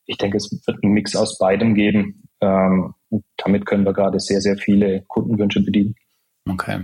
Ich 0.06 0.18
denke, 0.18 0.38
es 0.38 0.52
wird 0.66 0.84
einen 0.84 0.94
Mix 0.94 1.16
aus 1.16 1.38
beidem 1.38 1.76
geben. 1.76 2.24
Ähm, 2.42 2.94
damit 3.38 3.66
können 3.66 3.86
wir 3.86 3.94
gerade 3.94 4.20
sehr, 4.20 4.42
sehr 4.42 4.58
viele 4.58 5.04
Kundenwünsche 5.08 5.62
bedienen. 5.64 5.96
Okay. 6.50 6.82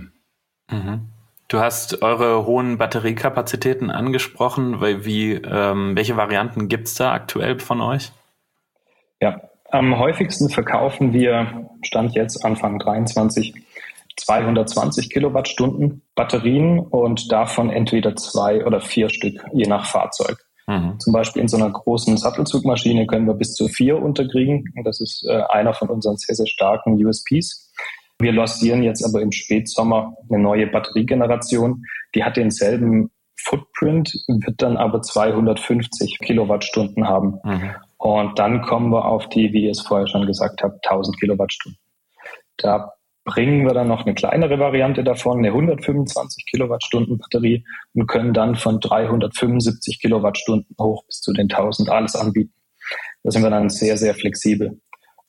Mhm. 0.70 1.08
Du 1.48 1.58
hast 1.58 2.02
eure 2.02 2.46
hohen 2.46 2.78
Batteriekapazitäten 2.78 3.90
angesprochen. 3.90 4.80
Wie, 4.80 5.32
ähm, 5.32 5.96
welche 5.96 6.16
Varianten 6.16 6.68
gibt 6.68 6.86
es 6.86 6.94
da 6.94 7.12
aktuell 7.12 7.58
von 7.58 7.80
euch? 7.80 8.12
Ja, 9.20 9.40
am 9.70 9.98
häufigsten 9.98 10.48
verkaufen 10.48 11.12
wir, 11.12 11.68
Stand 11.82 12.14
jetzt 12.14 12.44
Anfang 12.44 12.78
23, 12.78 13.54
220 14.16 15.10
Kilowattstunden 15.10 16.02
Batterien 16.14 16.78
und 16.78 17.30
davon 17.30 17.70
entweder 17.70 18.16
zwei 18.16 18.64
oder 18.64 18.80
vier 18.80 19.08
Stück, 19.08 19.44
je 19.52 19.66
nach 19.66 19.86
Fahrzeug. 19.86 20.36
Mhm. 20.66 20.98
Zum 21.00 21.12
Beispiel 21.12 21.42
in 21.42 21.48
so 21.48 21.56
einer 21.56 21.70
großen 21.70 22.16
Sattelzugmaschine 22.16 23.06
können 23.06 23.26
wir 23.26 23.34
bis 23.34 23.54
zu 23.54 23.68
vier 23.68 24.00
unterkriegen. 24.00 24.64
Das 24.84 25.00
ist 25.00 25.26
äh, 25.28 25.42
einer 25.48 25.74
von 25.74 25.88
unseren 25.88 26.16
sehr, 26.16 26.34
sehr 26.34 26.46
starken 26.46 27.04
USPs. 27.04 27.72
Wir 28.20 28.32
lancieren 28.32 28.82
jetzt 28.82 29.04
aber 29.04 29.22
im 29.22 29.32
Spätsommer 29.32 30.14
eine 30.28 30.38
neue 30.38 30.66
Batteriegeneration. 30.66 31.84
Die 32.14 32.22
hat 32.22 32.36
denselben 32.36 33.10
Footprint, 33.36 34.12
wird 34.28 34.60
dann 34.60 34.76
aber 34.76 35.00
250 35.00 36.18
Kilowattstunden 36.20 37.08
haben. 37.08 37.40
Mhm. 37.42 37.70
Und 37.96 38.38
dann 38.38 38.62
kommen 38.62 38.92
wir 38.92 39.06
auf 39.06 39.28
die, 39.28 39.52
wie 39.52 39.64
ihr 39.64 39.70
es 39.70 39.80
vorher 39.80 40.06
schon 40.06 40.26
gesagt 40.26 40.62
habt, 40.62 40.86
1000 40.86 41.18
Kilowattstunden. 41.18 41.78
Da 42.58 42.92
bringen 43.24 43.66
wir 43.66 43.74
dann 43.74 43.88
noch 43.88 44.06
eine 44.06 44.14
kleinere 44.14 44.58
Variante 44.58 45.04
davon, 45.04 45.38
eine 45.38 45.48
125 45.48 46.46
Kilowattstunden 46.46 47.18
Batterie 47.18 47.64
und 47.94 48.06
können 48.06 48.32
dann 48.32 48.56
von 48.56 48.80
375 48.80 50.00
Kilowattstunden 50.00 50.74
hoch 50.80 51.04
bis 51.06 51.20
zu 51.20 51.32
den 51.32 51.50
1000 51.50 51.90
alles 51.90 52.16
anbieten. 52.16 52.54
Da 53.22 53.30
sind 53.30 53.42
wir 53.42 53.50
dann 53.50 53.68
sehr, 53.68 53.96
sehr 53.96 54.14
flexibel. 54.14 54.80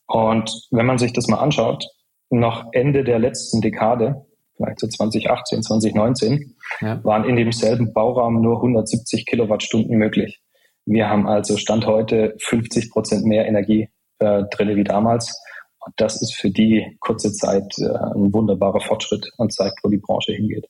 Und 0.08 0.68
wenn 0.72 0.86
man 0.86 0.98
sich 0.98 1.14
das 1.14 1.28
mal 1.28 1.40
anschaut, 1.40 1.86
noch 2.30 2.66
Ende 2.72 3.04
der 3.04 3.20
letzten 3.20 3.62
Dekade, 3.62 4.26
vielleicht 4.56 4.80
so 4.80 4.88
2018, 4.88 5.64
2019, 5.64 6.56
ja. 6.80 7.04
waren 7.04 7.26
in 7.26 7.36
demselben 7.36 7.94
Bauraum 7.94 8.42
nur 8.42 8.58
170 8.58 9.26
Kilowattstunden 9.26 9.98
möglich. 9.98 10.42
Wir 10.86 11.10
haben 11.10 11.28
also 11.28 11.58
Stand 11.58 11.86
heute 11.86 12.36
50 12.40 12.90
Prozent 12.90 13.26
mehr 13.26 13.48
Energie 13.48 13.90
äh, 14.20 14.44
drin 14.52 14.76
wie 14.76 14.84
damals. 14.84 15.42
Und 15.84 15.94
das 15.98 16.22
ist 16.22 16.36
für 16.36 16.50
die 16.50 16.98
kurze 17.00 17.34
Zeit 17.34 17.74
äh, 17.80 17.86
ein 18.16 18.34
wunderbarer 18.34 18.82
Fortschritt 18.82 19.32
und 19.38 19.52
zeigt, 19.52 19.80
wo 19.84 19.90
die 19.90 19.98
Branche 19.98 20.34
hingeht. 20.34 20.68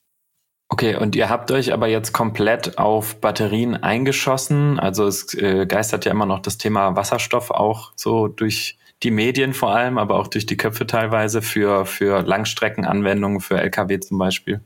Okay, 0.68 0.96
und 0.96 1.14
ihr 1.14 1.28
habt 1.28 1.50
euch 1.50 1.74
aber 1.74 1.86
jetzt 1.86 2.14
komplett 2.14 2.78
auf 2.78 3.20
Batterien 3.20 3.76
eingeschossen. 3.76 4.80
Also 4.80 5.06
es 5.06 5.34
äh, 5.34 5.66
geistert 5.66 6.06
ja 6.06 6.12
immer 6.12 6.24
noch 6.24 6.40
das 6.40 6.56
Thema 6.56 6.96
Wasserstoff 6.96 7.50
auch 7.50 7.92
so 7.94 8.26
durch 8.26 8.78
die 9.02 9.10
Medien 9.10 9.52
vor 9.52 9.74
allem, 9.74 9.98
aber 9.98 10.18
auch 10.18 10.28
durch 10.28 10.46
die 10.46 10.56
Köpfe 10.56 10.86
teilweise 10.86 11.42
für, 11.42 11.84
für 11.84 12.22
Langstreckenanwendungen, 12.22 13.40
für 13.40 13.60
Lkw 13.60 14.00
zum 14.00 14.16
Beispiel. 14.16 14.62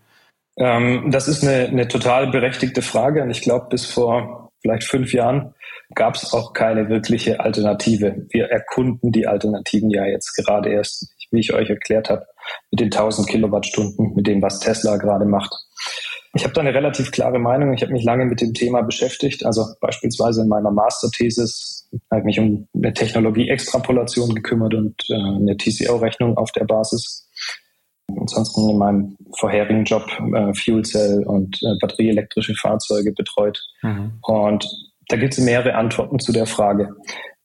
Ähm, 0.57 1.11
das 1.11 1.27
ist 1.27 1.43
eine, 1.43 1.67
eine 1.67 1.89
total 1.89 2.29
berechtigte 2.29 2.83
Frage 2.83 3.23
und 3.23 3.31
ich 3.31 3.41
glaube, 3.43 3.67
bis 3.69 3.85
vor 3.85 4.46
vielleicht 4.67 4.85
fünf 4.85 5.13
Jahren 5.13 5.55
gab 5.95 6.17
es 6.17 6.33
auch 6.33 6.53
keine 6.53 6.89
wirkliche 6.89 7.41
Alternative. 7.41 8.27
Wir 8.31 8.47
erkunden 8.47 9.13
die 9.13 9.27
Alternativen 9.27 9.91
ja 9.91 10.05
jetzt 10.05 10.35
gerade 10.35 10.71
erst, 10.71 11.15
wie 11.31 11.41
ich 11.41 11.53
euch 11.55 11.71
erklärt 11.71 12.11
habe, 12.11 12.27
mit 12.71 12.81
den 12.81 12.87
1000 12.87 13.29
Kilowattstunden, 13.29 14.15
mit 14.15 14.27
dem, 14.27 14.43
was 14.43 14.61
Tesla 14.61 14.97
gerade 14.97 15.25
macht. 15.25 15.55
Ich 16.35 16.45
habe 16.45 16.53
da 16.53 16.61
eine 16.61 16.75
relativ 16.75 17.13
klare 17.13 17.39
Meinung. 17.39 17.73
Ich 17.73 17.83
habe 17.83 17.93
mich 17.93 18.05
lange 18.05 18.27
mit 18.27 18.41
dem 18.41 18.53
Thema 18.53 18.83
beschäftigt. 18.83 19.47
Also 19.47 19.65
beispielsweise 19.81 20.43
in 20.43 20.49
meiner 20.49 20.71
Masterthesis 20.71 21.89
habe 22.11 22.21
ich 22.21 22.25
mich 22.27 22.41
um 22.41 22.69
eine 22.75 22.93
Technologie-Extrapolation 22.93 24.35
gekümmert 24.35 24.75
und 24.75 25.03
äh, 25.09 25.15
eine 25.15 25.57
TCO-Rechnung 25.57 26.37
auf 26.37 26.53
der 26.53 26.65
Basis. 26.65 27.26
Ansonsten 28.09 28.71
in 28.71 28.79
meinem 28.79 29.17
vorherigen 29.39 29.85
Job 29.85 30.07
äh, 30.35 30.55
Fuel 30.55 30.85
Cell 30.85 31.25
und 31.27 31.57
äh, 31.63 31.77
batterieelektrische 31.81 32.55
Fahrzeuge 32.55 33.13
betreut. 33.13 33.61
Mhm. 33.83 34.19
Und 34.23 34.69
da 35.09 35.17
gibt 35.17 35.35
es 35.35 35.41
mehrere 35.41 35.75
Antworten 35.75 36.19
zu 36.19 36.33
der 36.33 36.47
Frage. 36.47 36.91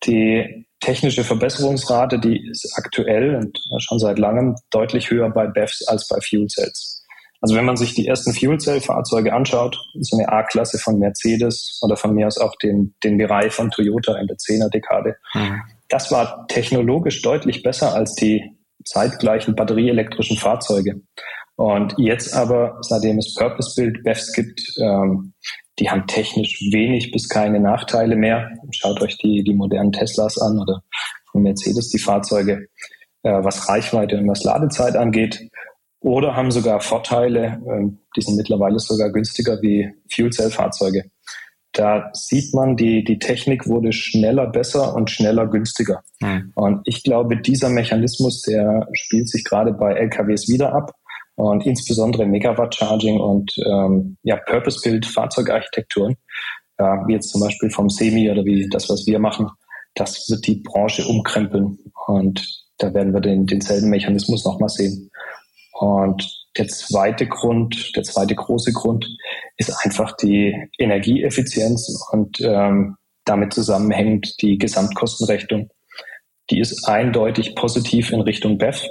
Die 0.04 0.66
technische 0.80 1.24
Verbesserungsrate, 1.24 2.20
die 2.20 2.50
ist 2.50 2.74
aktuell 2.76 3.36
und 3.36 3.60
schon 3.80 4.00
seit 4.00 4.18
langem 4.18 4.56
deutlich 4.72 5.12
höher 5.12 5.30
bei 5.30 5.48
BEVs 5.48 5.88
als 5.88 6.08
bei 6.08 6.20
Fuel 6.22 6.48
Cells. 6.48 7.06
Also 7.40 7.56
wenn 7.56 7.66
man 7.66 7.76
sich 7.76 7.96
die 7.96 8.08
ersten 8.08 8.34
Fuel 8.34 8.60
Cell 8.60 8.82
Fahrzeuge 8.82 9.34
anschaut, 9.34 9.78
so 10.00 10.18
eine 10.18 10.30
A-Klasse 10.30 10.78
von 10.78 11.00
Mercedes 11.00 11.80
oder 11.82 11.98
von 11.98 12.14
mir 12.14 12.28
aus 12.28 12.38
auch 12.38 12.56
den, 12.56 12.94
den 13.04 13.18
Bereich 13.18 13.52
von 13.52 13.72
Toyota 13.72 14.16
in 14.18 14.28
der 14.28 14.38
10er 14.38 14.70
Dekade, 14.70 15.16
mhm. 15.34 15.62
das 15.90 16.12
war 16.12 16.46
technologisch 16.48 17.22
deutlich 17.24 17.64
besser 17.64 17.96
als 17.96 18.14
die 18.14 18.56
zeitgleichen 18.86 19.56
batterieelektrischen 19.56 20.38
Fahrzeuge. 20.38 21.02
Und 21.56 21.94
jetzt 21.98 22.34
aber, 22.34 22.78
seitdem 22.82 23.20
es 23.20 23.36
Purpose-Built 23.36 24.04
BEVs 24.04 24.34
gibt, 24.34 24.62
ähm, 24.80 25.34
die 25.80 25.90
haben 25.90 26.08
technisch 26.08 26.60
wenig 26.72 27.12
bis 27.12 27.30
keine 27.30 27.60
Nachteile 27.60 28.16
mehr. 28.16 28.50
Schaut 28.72 29.02
euch 29.02 29.18
die, 29.18 29.44
die 29.44 29.54
modernen 29.54 29.92
Teslas 29.92 30.38
an 30.40 30.60
oder 30.60 30.82
von 31.32 31.44
Mercedes 31.44 31.90
die 31.90 32.00
Fahrzeuge, 32.00 32.68
äh, 33.24 33.44
was 33.44 33.70
Reichweite 33.70 34.18
und 34.18 34.28
was 34.28 34.44
Ladezeit 34.44 34.96
angeht. 34.96 35.48
Oder 36.00 36.36
haben 36.36 36.50
sogar 36.50 36.82
Vorteile, 36.82 37.62
äh, 37.68 37.92
die 38.16 38.22
sind 38.22 38.38
mittlerweile 38.38 38.80
sogar 38.80 39.12
günstiger 39.12 39.62
wie 39.62 39.88
Fuel-Cell-Fahrzeuge. 40.12 41.11
Da 41.74 42.10
sieht 42.14 42.54
man, 42.54 42.76
die, 42.76 43.04
die 43.04 43.18
Technik 43.18 43.68
wurde 43.68 43.94
schneller 43.94 44.48
besser 44.48 44.94
und 44.94 45.10
schneller 45.10 45.48
günstiger. 45.48 46.04
Mhm. 46.20 46.52
Und 46.56 46.82
ich 46.86 47.04
glaube, 47.04 47.38
dieser 47.38 47.70
Mechanismus, 47.70 48.42
der 48.42 48.88
spielt 48.94 49.30
sich 49.30 49.44
gerade 49.44 49.72
bei 49.72 49.94
LKWs 49.94 50.50
wieder 50.50 50.74
ab. 50.74 50.92
und 51.36 51.66
insbesondere 51.66 52.26
Megawatt 52.26 52.76
Charging 52.76 53.20
und 53.20 53.54
ähm, 53.66 54.18
ja, 54.24 54.36
Purpose-Built 54.36 55.06
Fahrzeugarchitekturen, 55.06 56.18
äh, 56.78 56.84
wie 57.08 57.14
jetzt 57.14 57.30
zum 57.30 57.42
Beispiel 57.42 57.70
vom 57.70 57.90
Semi 57.90 58.30
oder 58.30 58.44
wie 58.44 58.68
das, 58.70 58.90
was 58.90 59.08
wir 59.08 59.18
machen, 59.20 59.50
das 59.96 60.30
wird 60.30 60.46
die 60.46 60.62
Branche 60.62 61.06
umkrempeln 61.08 61.80
und 62.08 62.46
da 62.78 62.94
werden 62.94 63.14
wir 63.14 63.22
den, 63.22 63.46
denselben 63.46 63.90
Mechanismus 63.90 64.46
nochmal 64.46 64.70
sehen. 64.70 65.10
Und 65.74 66.41
der 66.58 66.68
zweite 66.68 67.28
Grund, 67.28 67.96
der 67.96 68.04
zweite 68.04 68.36
große 68.36 68.74
Grund 68.74 69.08
ist 69.58 69.74
einfach 69.84 70.16
die 70.18 70.56
Energieeffizienz 70.78 72.08
und 72.12 72.42
ähm, 72.42 72.98
damit 73.26 73.54
zusammenhängend 73.54 74.42
die 74.42 74.58
Gesamtkostenrechnung. 74.58 75.70
Die 76.50 76.60
ist 76.60 76.88
eindeutig 76.88 77.56
positiv 77.56 78.12
in 78.12 78.22
Richtung 78.22 78.58
BEF 78.58 78.86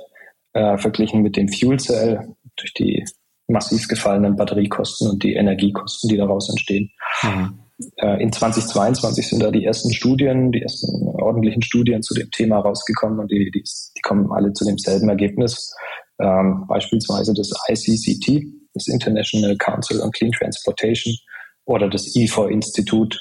äh, 0.53 0.79
verglichen 0.79 1.23
mit 1.23 1.37
dem 1.37 1.49
Fuel 1.49 1.79
Cell 1.79 2.35
durch 2.57 2.73
die 2.75 3.05
massiv 3.49 3.89
gefallenen 3.89 4.37
Batteriekosten 4.37 5.11
und 5.11 5.23
die 5.23 5.35
Energiekosten, 5.35 6.09
die 6.09 6.17
daraus 6.17 6.49
entstehen. 6.49 6.91
Mhm. 7.23 7.59
Äh, 7.97 8.23
in 8.23 8.33
2022 8.33 9.29
sind 9.29 9.43
da 9.43 9.51
die 9.51 9.65
ersten 9.65 9.93
Studien, 9.93 10.53
die 10.53 10.63
ersten 10.63 11.09
ordentlichen 11.09 11.63
Studien 11.63 12.03
zu 12.03 12.15
dem 12.15 12.31
Thema 12.31 12.61
rausgekommen 12.61 13.19
und 13.19 13.31
die, 13.31 13.51
die, 13.51 13.63
die 13.63 14.01
kommen 14.03 14.31
alle 14.31 14.53
zu 14.53 14.65
demselben 14.65 15.09
Ergebnis. 15.09 15.75
Ähm, 16.21 16.65
beispielsweise 16.67 17.35
das 17.35 17.51
ICCT, 17.69 18.45
das 18.75 18.89
International 18.89 19.57
Council 19.57 20.01
on 20.01 20.11
Clean 20.13 20.33
Transportation 20.33 21.15
oder 21.65 21.89
das 21.89 22.15
IFO-Institut, 22.15 23.21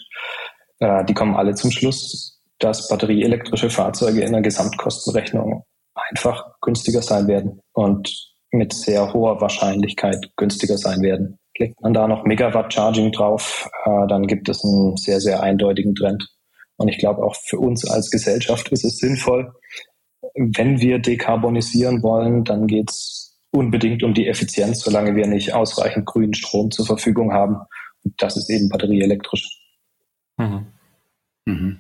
äh, 0.80 1.06
die 1.06 1.14
kommen 1.14 1.36
alle 1.36 1.56
zum 1.56 1.72
Schluss, 1.72 2.40
dass 2.60 2.88
batterieelektrische 2.88 3.70
Fahrzeuge 3.70 4.22
in 4.22 4.34
der 4.34 4.42
Gesamtkostenrechnung 4.42 5.64
einfach 5.94 6.44
günstiger 6.62 7.02
sein 7.02 7.28
werden 7.28 7.62
und 7.74 8.12
mit 8.52 8.74
sehr 8.74 9.14
hoher 9.14 9.40
Wahrscheinlichkeit 9.42 10.32
günstiger 10.36 10.78
sein 10.78 11.02
werden. 11.02 11.38
Legt 11.58 11.80
man 11.82 11.94
da 11.94 12.08
noch 12.08 12.24
Megawatt 12.24 12.74
Charging 12.74 13.12
drauf, 13.12 13.70
äh, 13.86 14.08
dann 14.08 14.28
gibt 14.28 14.50
es 14.50 14.64
einen 14.64 14.98
sehr, 14.98 15.20
sehr 15.20 15.42
eindeutigen 15.44 15.94
Trend. 15.94 16.26
Und 16.78 16.88
ich 16.88 16.98
glaube, 16.98 17.24
auch 17.24 17.36
für 17.36 17.60
uns 17.60 17.90
als 17.90 18.10
Gesellschaft 18.10 18.70
ist 18.70 18.86
es 18.86 18.98
sinnvoll, 18.98 19.52
wenn 20.40 20.80
wir 20.80 21.00
dekarbonisieren 21.00 22.02
wollen, 22.02 22.46
dann 22.46 22.68
geht 22.68 22.92
es 22.92 23.38
unbedingt 23.52 24.04
um 24.04 24.14
die 24.14 24.28
Effizienz, 24.28 24.82
solange 24.82 25.16
wir 25.16 25.28
nicht 25.28 25.54
ausreichend 25.54 26.06
grünen 26.06 26.34
Strom 26.34 26.72
zur 26.72 26.86
Verfügung 26.86 27.34
haben. 27.34 27.58
Und 28.04 28.14
das 28.22 28.38
ist 28.38 28.50
eben 28.50 28.70
batterieelektrisch. 28.70 29.48
Mhm. 30.38 30.68
Mhm. 31.46 31.80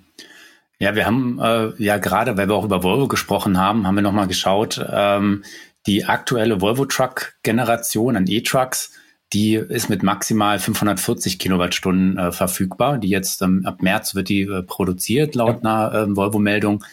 Ja, 0.80 0.96
wir 0.96 1.06
haben 1.06 1.40
äh, 1.42 1.72
ja 1.82 1.98
gerade, 1.98 2.38
weil 2.38 2.50
wir 2.50 2.56
auch 2.56 2.66
über 2.66 2.84
Volvo 2.84 3.08
gesprochen 3.08 3.58
haben, 3.58 3.88
haben 3.88 3.96
wir 3.96 4.02
nochmal 4.02 4.28
geschaut, 4.28 4.86
ähm, 4.92 5.44
die 5.88 6.06
aktuelle 6.06 6.60
Volvo 6.60 6.86
Truck 6.86 7.36
Generation 7.44 8.18
an 8.18 8.26
E-Trucks, 8.28 8.92
die 9.32 9.56
ist 9.56 9.90
mit 9.90 10.04
maximal 10.04 10.60
540 10.60 11.40
Kilowattstunden 11.40 12.18
äh, 12.18 12.32
verfügbar. 12.32 12.98
Die 12.98 13.10
jetzt 13.10 13.42
ähm, 13.42 13.62
ab 13.66 13.82
März 13.82 14.16
wird 14.16 14.28
die 14.28 14.42
äh, 14.42 14.64
produziert 14.64 15.36
laut 15.36 15.64
einer 15.64 15.94
äh, 15.94 16.16
Volvo-Meldung. 16.16 16.84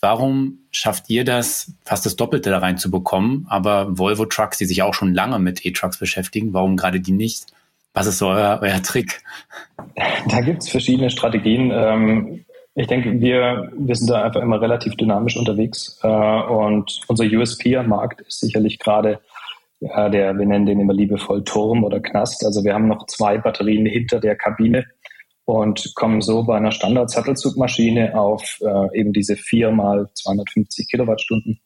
Warum 0.00 0.60
schafft 0.70 1.10
ihr 1.10 1.24
das, 1.24 1.72
fast 1.84 2.06
das 2.06 2.16
Doppelte 2.16 2.50
da 2.50 2.58
reinzubekommen, 2.58 3.46
aber 3.48 3.98
Volvo 3.98 4.26
Trucks, 4.26 4.58
die 4.58 4.64
sich 4.64 4.82
auch 4.82 4.94
schon 4.94 5.12
lange 5.12 5.38
mit 5.38 5.66
E-Trucks 5.66 5.98
beschäftigen, 5.98 6.52
warum 6.52 6.76
gerade 6.76 7.00
die 7.00 7.12
nicht? 7.12 7.46
Was 7.94 8.06
ist 8.06 8.18
so 8.18 8.28
euer, 8.28 8.60
euer 8.62 8.82
Trick? 8.82 9.22
Da 10.28 10.40
gibt 10.40 10.62
es 10.62 10.68
verschiedene 10.68 11.10
Strategien. 11.10 11.72
Ähm, 11.74 12.44
ich 12.76 12.86
denke, 12.86 13.20
wir, 13.20 13.72
wir 13.76 13.96
sind 13.96 14.08
da 14.08 14.22
einfach 14.22 14.42
immer 14.42 14.60
relativ 14.60 14.94
dynamisch 14.94 15.36
unterwegs. 15.36 15.98
Äh, 16.04 16.06
und 16.06 17.00
unser 17.08 17.24
USP 17.24 17.76
am 17.76 17.88
Markt 17.88 18.20
ist 18.20 18.38
sicherlich 18.40 18.78
gerade 18.78 19.20
der, 19.80 20.36
wir 20.36 20.46
nennen 20.46 20.66
den 20.66 20.80
immer 20.80 20.92
liebevoll 20.92 21.44
Turm 21.44 21.84
oder 21.84 22.00
Knast. 22.00 22.44
Also 22.44 22.64
wir 22.64 22.74
haben 22.74 22.88
noch 22.88 23.06
zwei 23.06 23.38
Batterien 23.38 23.86
hinter 23.86 24.20
der 24.20 24.36
Kabine 24.36 24.86
und 25.48 25.94
kommen 25.94 26.20
so 26.20 26.44
bei 26.44 26.58
einer 26.58 26.72
Standard-Sattelzugmaschine 26.72 28.20
auf 28.20 28.58
äh, 28.60 29.00
eben 29.00 29.14
diese 29.14 29.34
vier 29.34 29.70
mal 29.70 30.06
250 30.12 30.90
Kilowattstunden. 30.90 31.58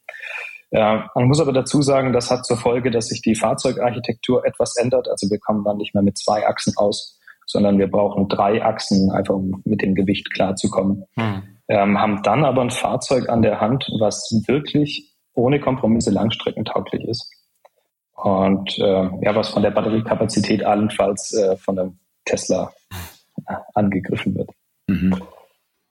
Äh, 0.71 1.01
man 1.17 1.27
muss 1.27 1.41
aber 1.41 1.53
dazu 1.53 1.83
sagen, 1.83 2.13
das 2.13 2.31
hat 2.31 2.47
zur 2.47 2.59
Folge, 2.59 2.93
dass 2.93 3.09
sich 3.09 3.23
die 3.23 3.35
Fahrzeugarchitektur 3.35 4.47
etwas 4.47 4.77
ändert. 4.77 5.09
Also 5.09 5.29
wir 5.29 5.41
kommen 5.41 5.65
dann 5.65 5.79
nicht 5.79 5.95
mehr 5.95 6.05
mit 6.05 6.17
zwei 6.17 6.47
Achsen 6.47 6.75
aus, 6.77 7.19
sondern 7.45 7.81
wir 7.81 7.91
brauchen 7.91 8.29
drei 8.29 8.65
Achsen, 8.65 9.11
einfach 9.11 9.35
um 9.35 9.61
mit 9.65 9.83
dem 9.83 9.97
Gewicht 9.97 10.33
klarzukommen. 10.33 11.03
Hm. 11.17 11.43
Ähm, 11.67 12.01
haben 12.01 12.23
dann 12.23 12.45
aber 12.45 12.63
ein 12.63 12.71
Fahrzeug 12.71 13.29
an 13.29 13.43
der 13.43 13.61
Hand, 13.61 13.91
was 13.99 14.45
wirklich 14.47 15.13
ohne 15.35 15.59
Kompromisse 15.59 16.13
langstreckentauglich 16.13 17.03
ist. 17.09 17.29
Und 18.15 18.79
äh, 18.79 19.11
ja, 19.23 19.35
was 19.35 19.49
von 19.49 19.63
der 19.63 19.73
Batteriekapazität 19.73 20.65
allenfalls 20.65 21.35
äh, 21.35 21.57
von 21.57 21.77
einem 21.77 21.99
Tesla 22.25 22.71
angegriffen 23.75 24.35
wird. 24.35 24.51
Mhm. 24.87 25.23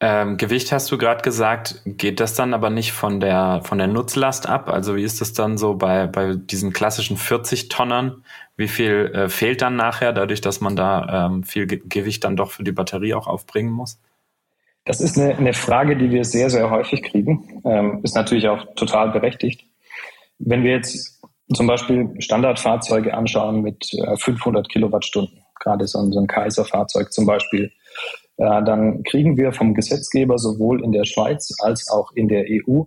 Ähm, 0.04 0.38
Gewicht 0.38 0.72
hast 0.72 0.92
du 0.92 0.98
gerade 0.98 1.22
gesagt, 1.22 1.82
geht 1.86 2.20
das 2.20 2.34
dann 2.34 2.56
aber 2.56 2.72
nicht 2.72 2.92
von 2.92 3.20
der 3.20 3.62
von 3.64 3.78
der 3.78 3.86
Nutzlast 3.86 4.50
ab? 4.50 4.68
Also 4.68 4.96
wie 4.96 5.04
ist 5.04 5.22
das 5.22 5.34
dann 5.34 5.60
so 5.60 5.76
bei, 5.76 6.08
bei 6.08 6.34
diesen 6.34 6.74
klassischen 6.74 7.18
40 7.18 7.70
Tonnern? 7.70 8.24
Wie 8.58 8.68
viel 8.68 9.12
äh, 9.14 9.30
fehlt 9.30 9.62
dann 9.62 9.76
nachher, 9.76 10.12
dadurch, 10.12 10.42
dass 10.42 10.60
man 10.60 10.76
da 10.76 11.28
ähm, 11.28 11.44
viel 11.44 11.68
Ge 11.68 11.82
Gewicht 11.86 12.24
dann 12.24 12.36
doch 12.36 12.50
für 12.50 12.64
die 12.64 12.72
Batterie 12.72 13.14
auch 13.14 13.28
aufbringen 13.28 13.72
muss? 13.72 14.00
Das 14.86 15.02
ist 15.02 15.20
eine, 15.20 15.36
eine 15.36 15.54
Frage, 15.54 15.96
die 15.96 16.10
wir 16.10 16.26
sehr, 16.26 16.50
sehr 16.50 16.72
häufig 16.72 17.04
kriegen. 17.04 17.62
Ähm, 17.64 18.00
ist 18.02 18.16
natürlich 18.16 18.48
auch 18.48 18.74
total 18.74 19.12
berechtigt. 19.12 19.66
Wenn 20.40 20.64
wir 20.64 20.72
jetzt 20.72 21.22
zum 21.54 21.68
Beispiel 21.68 22.10
Standardfahrzeuge 22.20 23.14
anschauen 23.14 23.62
mit 23.62 23.94
äh, 23.94 24.18
500 24.18 24.68
Kilowattstunden, 24.70 25.44
gerade 25.62 25.88
so 25.88 26.00
ein, 26.00 26.12
so 26.12 26.20
ein 26.20 26.28
Kaiser-Fahrzeug 26.28 27.14
zum 27.14 27.26
Beispiel, 27.26 27.72
äh, 28.38 28.64
dann 28.64 29.04
kriegen 29.04 29.38
wir 29.38 29.54
vom 29.54 29.74
Gesetzgeber 29.74 30.38
sowohl 30.38 30.84
in 30.84 30.92
der 30.92 31.06
Schweiz 31.06 31.54
als 31.62 31.90
auch 31.90 32.12
in 32.14 32.28
der 32.28 32.46
EU 32.50 32.84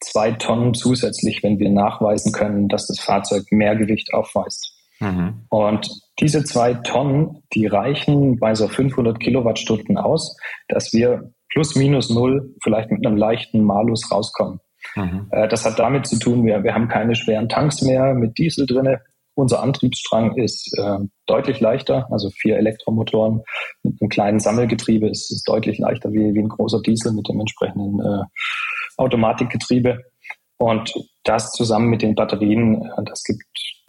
zwei 0.00 0.32
Tonnen 0.32 0.74
zusätzlich, 0.74 1.42
wenn 1.42 1.58
wir 1.58 1.70
nachweisen 1.70 2.32
können, 2.32 2.68
dass 2.68 2.86
das 2.86 3.00
Fahrzeug 3.00 3.50
mehr 3.50 3.74
Gewicht 3.76 4.12
aufweist. 4.12 4.74
Mhm. 5.00 5.46
Und 5.48 5.90
diese 6.20 6.44
zwei 6.44 6.74
Tonnen, 6.74 7.42
die 7.54 7.66
reichen 7.66 8.38
bei 8.38 8.54
so 8.54 8.68
500 8.68 9.18
Kilowattstunden 9.20 9.96
aus, 9.96 10.36
dass 10.68 10.92
wir 10.92 11.32
plus 11.50 11.76
minus 11.76 12.10
null 12.10 12.54
vielleicht 12.62 12.90
mit 12.90 13.06
einem 13.06 13.16
leichten 13.16 13.62
Malus 13.62 14.10
rauskommen. 14.10 14.60
Mhm. 14.96 15.28
Äh, 15.30 15.48
das 15.48 15.64
hat 15.64 15.78
damit 15.78 16.06
zu 16.06 16.18
tun, 16.18 16.44
wir, 16.44 16.62
wir 16.64 16.74
haben 16.74 16.88
keine 16.88 17.14
schweren 17.14 17.48
Tanks 17.48 17.82
mehr 17.82 18.14
mit 18.14 18.38
Diesel 18.38 18.66
drinne. 18.66 19.00
Unser 19.38 19.62
Antriebsstrang 19.62 20.36
ist 20.36 20.76
äh, 20.78 20.98
deutlich 21.26 21.60
leichter, 21.60 22.08
also 22.10 22.28
vier 22.28 22.56
Elektromotoren 22.56 23.44
mit 23.84 23.94
einem 24.00 24.08
kleinen 24.08 24.40
Sammelgetriebe 24.40 25.08
ist, 25.08 25.30
ist 25.30 25.48
deutlich 25.48 25.78
leichter 25.78 26.12
wie, 26.12 26.34
wie 26.34 26.40
ein 26.40 26.48
großer 26.48 26.82
Diesel 26.82 27.12
mit 27.12 27.28
dem 27.28 27.38
entsprechenden 27.38 28.00
äh, 28.00 28.24
Automatikgetriebe. 28.96 30.00
Und 30.56 30.92
das 31.22 31.52
zusammen 31.52 31.88
mit 31.88 32.02
den 32.02 32.16
Batterien, 32.16 32.82
äh, 32.82 33.04
das 33.04 33.22
gibt 33.22 33.44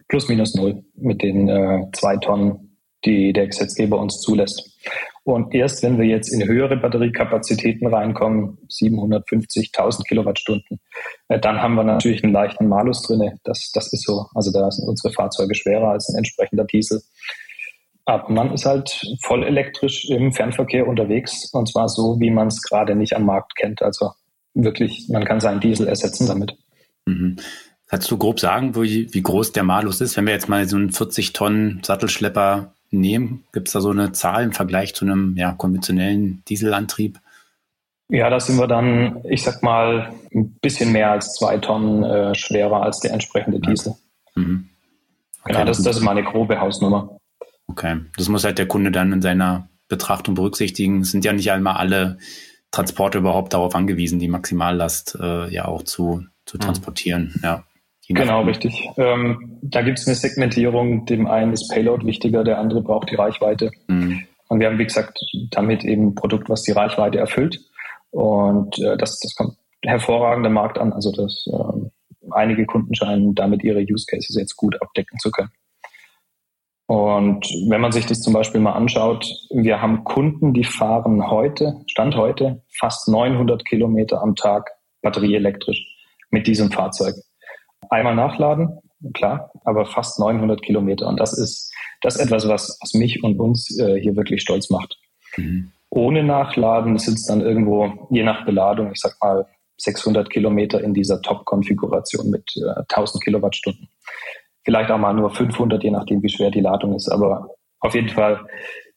plus 0.06 0.28
minus 0.28 0.54
null 0.54 0.84
mit 0.94 1.20
den 1.20 1.48
äh, 1.48 1.84
zwei 1.94 2.16
Tonnen, 2.18 2.76
die 3.04 3.32
der 3.32 3.48
Gesetzgeber 3.48 3.98
uns 3.98 4.20
zulässt. 4.20 4.78
Und 5.22 5.54
erst 5.54 5.82
wenn 5.82 5.98
wir 5.98 6.06
jetzt 6.06 6.32
in 6.32 6.46
höhere 6.46 6.76
Batteriekapazitäten 6.76 7.86
reinkommen, 7.86 8.58
750.000 8.70 10.04
Kilowattstunden, 10.08 10.80
äh, 11.28 11.38
dann 11.38 11.60
haben 11.60 11.74
wir 11.74 11.84
natürlich 11.84 12.24
einen 12.24 12.32
leichten 12.32 12.68
Malus 12.68 13.02
drinne. 13.02 13.36
Das, 13.44 13.70
das 13.72 13.92
ist 13.92 14.06
so. 14.06 14.26
Also 14.34 14.50
da 14.50 14.70
sind 14.70 14.88
unsere 14.88 15.12
Fahrzeuge 15.12 15.54
schwerer 15.54 15.90
als 15.90 16.08
ein 16.08 16.16
entsprechender 16.16 16.64
Diesel. 16.64 17.02
Aber 18.06 18.30
man 18.30 18.52
ist 18.52 18.64
halt 18.64 19.06
voll 19.22 19.44
elektrisch 19.44 20.08
im 20.08 20.32
Fernverkehr 20.32 20.88
unterwegs 20.88 21.50
und 21.52 21.68
zwar 21.68 21.88
so, 21.88 22.18
wie 22.18 22.30
man 22.30 22.48
es 22.48 22.62
gerade 22.62 22.96
nicht 22.96 23.14
am 23.14 23.26
Markt 23.26 23.54
kennt. 23.56 23.82
Also 23.82 24.12
wirklich, 24.54 25.06
man 25.10 25.24
kann 25.24 25.40
seinen 25.40 25.60
Diesel 25.60 25.86
ersetzen 25.86 26.26
damit. 26.26 26.56
Mhm. 27.06 27.36
Kannst 27.86 28.10
du 28.10 28.16
grob 28.16 28.40
sagen, 28.40 28.74
wie, 28.74 29.12
wie 29.12 29.22
groß 29.22 29.52
der 29.52 29.64
Malus 29.64 30.00
ist? 30.00 30.16
Wenn 30.16 30.26
wir 30.26 30.32
jetzt 30.32 30.48
mal 30.48 30.68
so 30.68 30.76
einen 30.76 30.90
40 30.90 31.32
Tonnen 31.32 31.82
Sattelschlepper 31.84 32.74
nehmen? 32.90 33.44
Gibt 33.52 33.68
es 33.68 33.72
da 33.72 33.80
so 33.80 33.90
eine 33.90 34.12
Zahl 34.12 34.44
im 34.44 34.52
Vergleich 34.52 34.94
zu 34.94 35.04
einem 35.04 35.36
ja, 35.36 35.52
konventionellen 35.52 36.42
Dieselantrieb? 36.48 37.18
Ja, 38.08 38.28
da 38.28 38.40
sind 38.40 38.58
wir 38.58 38.66
dann, 38.66 39.22
ich 39.28 39.42
sag 39.42 39.62
mal, 39.62 40.12
ein 40.34 40.52
bisschen 40.60 40.90
mehr 40.90 41.12
als 41.12 41.34
zwei 41.34 41.58
Tonnen 41.58 42.02
äh, 42.02 42.34
schwerer 42.34 42.82
als 42.82 43.00
der 43.00 43.12
entsprechende 43.12 43.60
Diesel. 43.60 43.94
Mhm. 44.34 44.68
Okay. 45.42 45.52
Genau, 45.52 45.64
das, 45.64 45.82
das 45.82 45.96
ist 45.96 46.02
mal 46.02 46.12
eine 46.12 46.24
grobe 46.24 46.60
Hausnummer. 46.60 47.16
Okay, 47.68 48.00
das 48.16 48.28
muss 48.28 48.44
halt 48.44 48.58
der 48.58 48.66
Kunde 48.66 48.90
dann 48.90 49.12
in 49.12 49.22
seiner 49.22 49.68
Betrachtung 49.88 50.34
berücksichtigen. 50.34 51.02
Es 51.02 51.12
sind 51.12 51.24
ja 51.24 51.32
nicht 51.32 51.52
einmal 51.52 51.76
alle 51.76 52.18
Transporte 52.72 53.18
überhaupt 53.18 53.52
darauf 53.52 53.74
angewiesen, 53.74 54.18
die 54.18 54.28
Maximallast 54.28 55.16
äh, 55.20 55.48
ja 55.48 55.66
auch 55.66 55.84
zu, 55.84 56.24
zu 56.46 56.56
mhm. 56.56 56.60
transportieren. 56.60 57.32
Mhm. 57.36 57.40
Ja. 57.42 57.64
Genau, 58.12 58.42
richtig. 58.42 58.88
Ähm, 58.96 59.58
da 59.62 59.82
gibt 59.82 59.98
es 59.98 60.06
eine 60.06 60.16
Segmentierung. 60.16 61.06
Dem 61.06 61.28
einen 61.28 61.52
ist 61.52 61.70
Payload 61.72 62.04
wichtiger, 62.04 62.42
der 62.42 62.58
andere 62.58 62.82
braucht 62.82 63.10
die 63.10 63.14
Reichweite. 63.14 63.70
Mhm. 63.86 64.24
Und 64.48 64.58
wir 64.58 64.66
haben, 64.66 64.78
wie 64.78 64.84
gesagt, 64.84 65.20
damit 65.52 65.84
eben 65.84 66.08
ein 66.08 66.14
Produkt, 66.16 66.48
was 66.48 66.62
die 66.62 66.72
Reichweite 66.72 67.18
erfüllt. 67.18 67.60
Und 68.10 68.76
äh, 68.80 68.96
das, 68.96 69.20
das 69.20 69.34
kommt 69.36 69.56
hervorragender 69.82 70.50
Markt 70.50 70.78
an. 70.78 70.92
Also 70.92 71.12
das 71.12 71.44
ähm, 71.52 71.92
einige 72.32 72.66
Kunden 72.66 72.94
scheinen 72.96 73.36
damit 73.36 73.62
ihre 73.62 73.80
Use 73.80 74.06
Cases 74.10 74.36
jetzt 74.36 74.56
gut 74.56 74.80
abdecken 74.82 75.18
zu 75.20 75.30
können. 75.30 75.50
Und 76.86 77.46
wenn 77.68 77.80
man 77.80 77.92
sich 77.92 78.06
das 78.06 78.20
zum 78.20 78.32
Beispiel 78.32 78.60
mal 78.60 78.72
anschaut, 78.72 79.24
wir 79.50 79.80
haben 79.80 80.02
Kunden, 80.02 80.52
die 80.52 80.64
fahren 80.64 81.30
heute, 81.30 81.76
Stand 81.86 82.16
heute, 82.16 82.64
fast 82.76 83.06
900 83.06 83.64
Kilometer 83.64 84.20
am 84.20 84.34
Tag 84.34 84.68
batterieelektrisch 85.00 85.86
mit 86.30 86.48
diesem 86.48 86.72
Fahrzeug. 86.72 87.14
Einmal 87.90 88.14
nachladen, 88.14 88.78
klar, 89.14 89.50
aber 89.64 89.84
fast 89.84 90.18
900 90.20 90.62
Kilometer. 90.62 91.06
Und 91.08 91.18
das 91.18 91.36
ist, 91.36 91.72
das 92.00 92.16
ist 92.16 92.22
etwas, 92.22 92.48
was, 92.48 92.78
was 92.80 92.94
mich 92.94 93.22
und 93.22 93.38
uns 93.38 93.78
äh, 93.78 94.00
hier 94.00 94.16
wirklich 94.16 94.42
stolz 94.42 94.70
macht. 94.70 94.96
Mhm. 95.36 95.72
Ohne 95.90 96.22
Nachladen 96.22 96.98
sind 96.98 97.14
es 97.14 97.26
dann 97.26 97.40
irgendwo, 97.40 98.06
je 98.10 98.22
nach 98.22 98.44
Beladung, 98.44 98.92
ich 98.92 99.00
sag 99.00 99.16
mal 99.20 99.46
600 99.78 100.30
Kilometer 100.30 100.82
in 100.82 100.94
dieser 100.94 101.20
Top-Konfiguration 101.20 102.30
mit 102.30 102.44
äh, 102.56 102.80
1000 102.88 103.24
Kilowattstunden. 103.24 103.88
Vielleicht 104.64 104.90
auch 104.90 104.98
mal 104.98 105.14
nur 105.14 105.30
500, 105.30 105.82
je 105.82 105.90
nachdem, 105.90 106.22
wie 106.22 106.28
schwer 106.28 106.50
die 106.50 106.60
Ladung 106.60 106.94
ist. 106.94 107.08
Aber 107.08 107.48
auf 107.80 107.94
jeden 107.94 108.10
Fall 108.10 108.46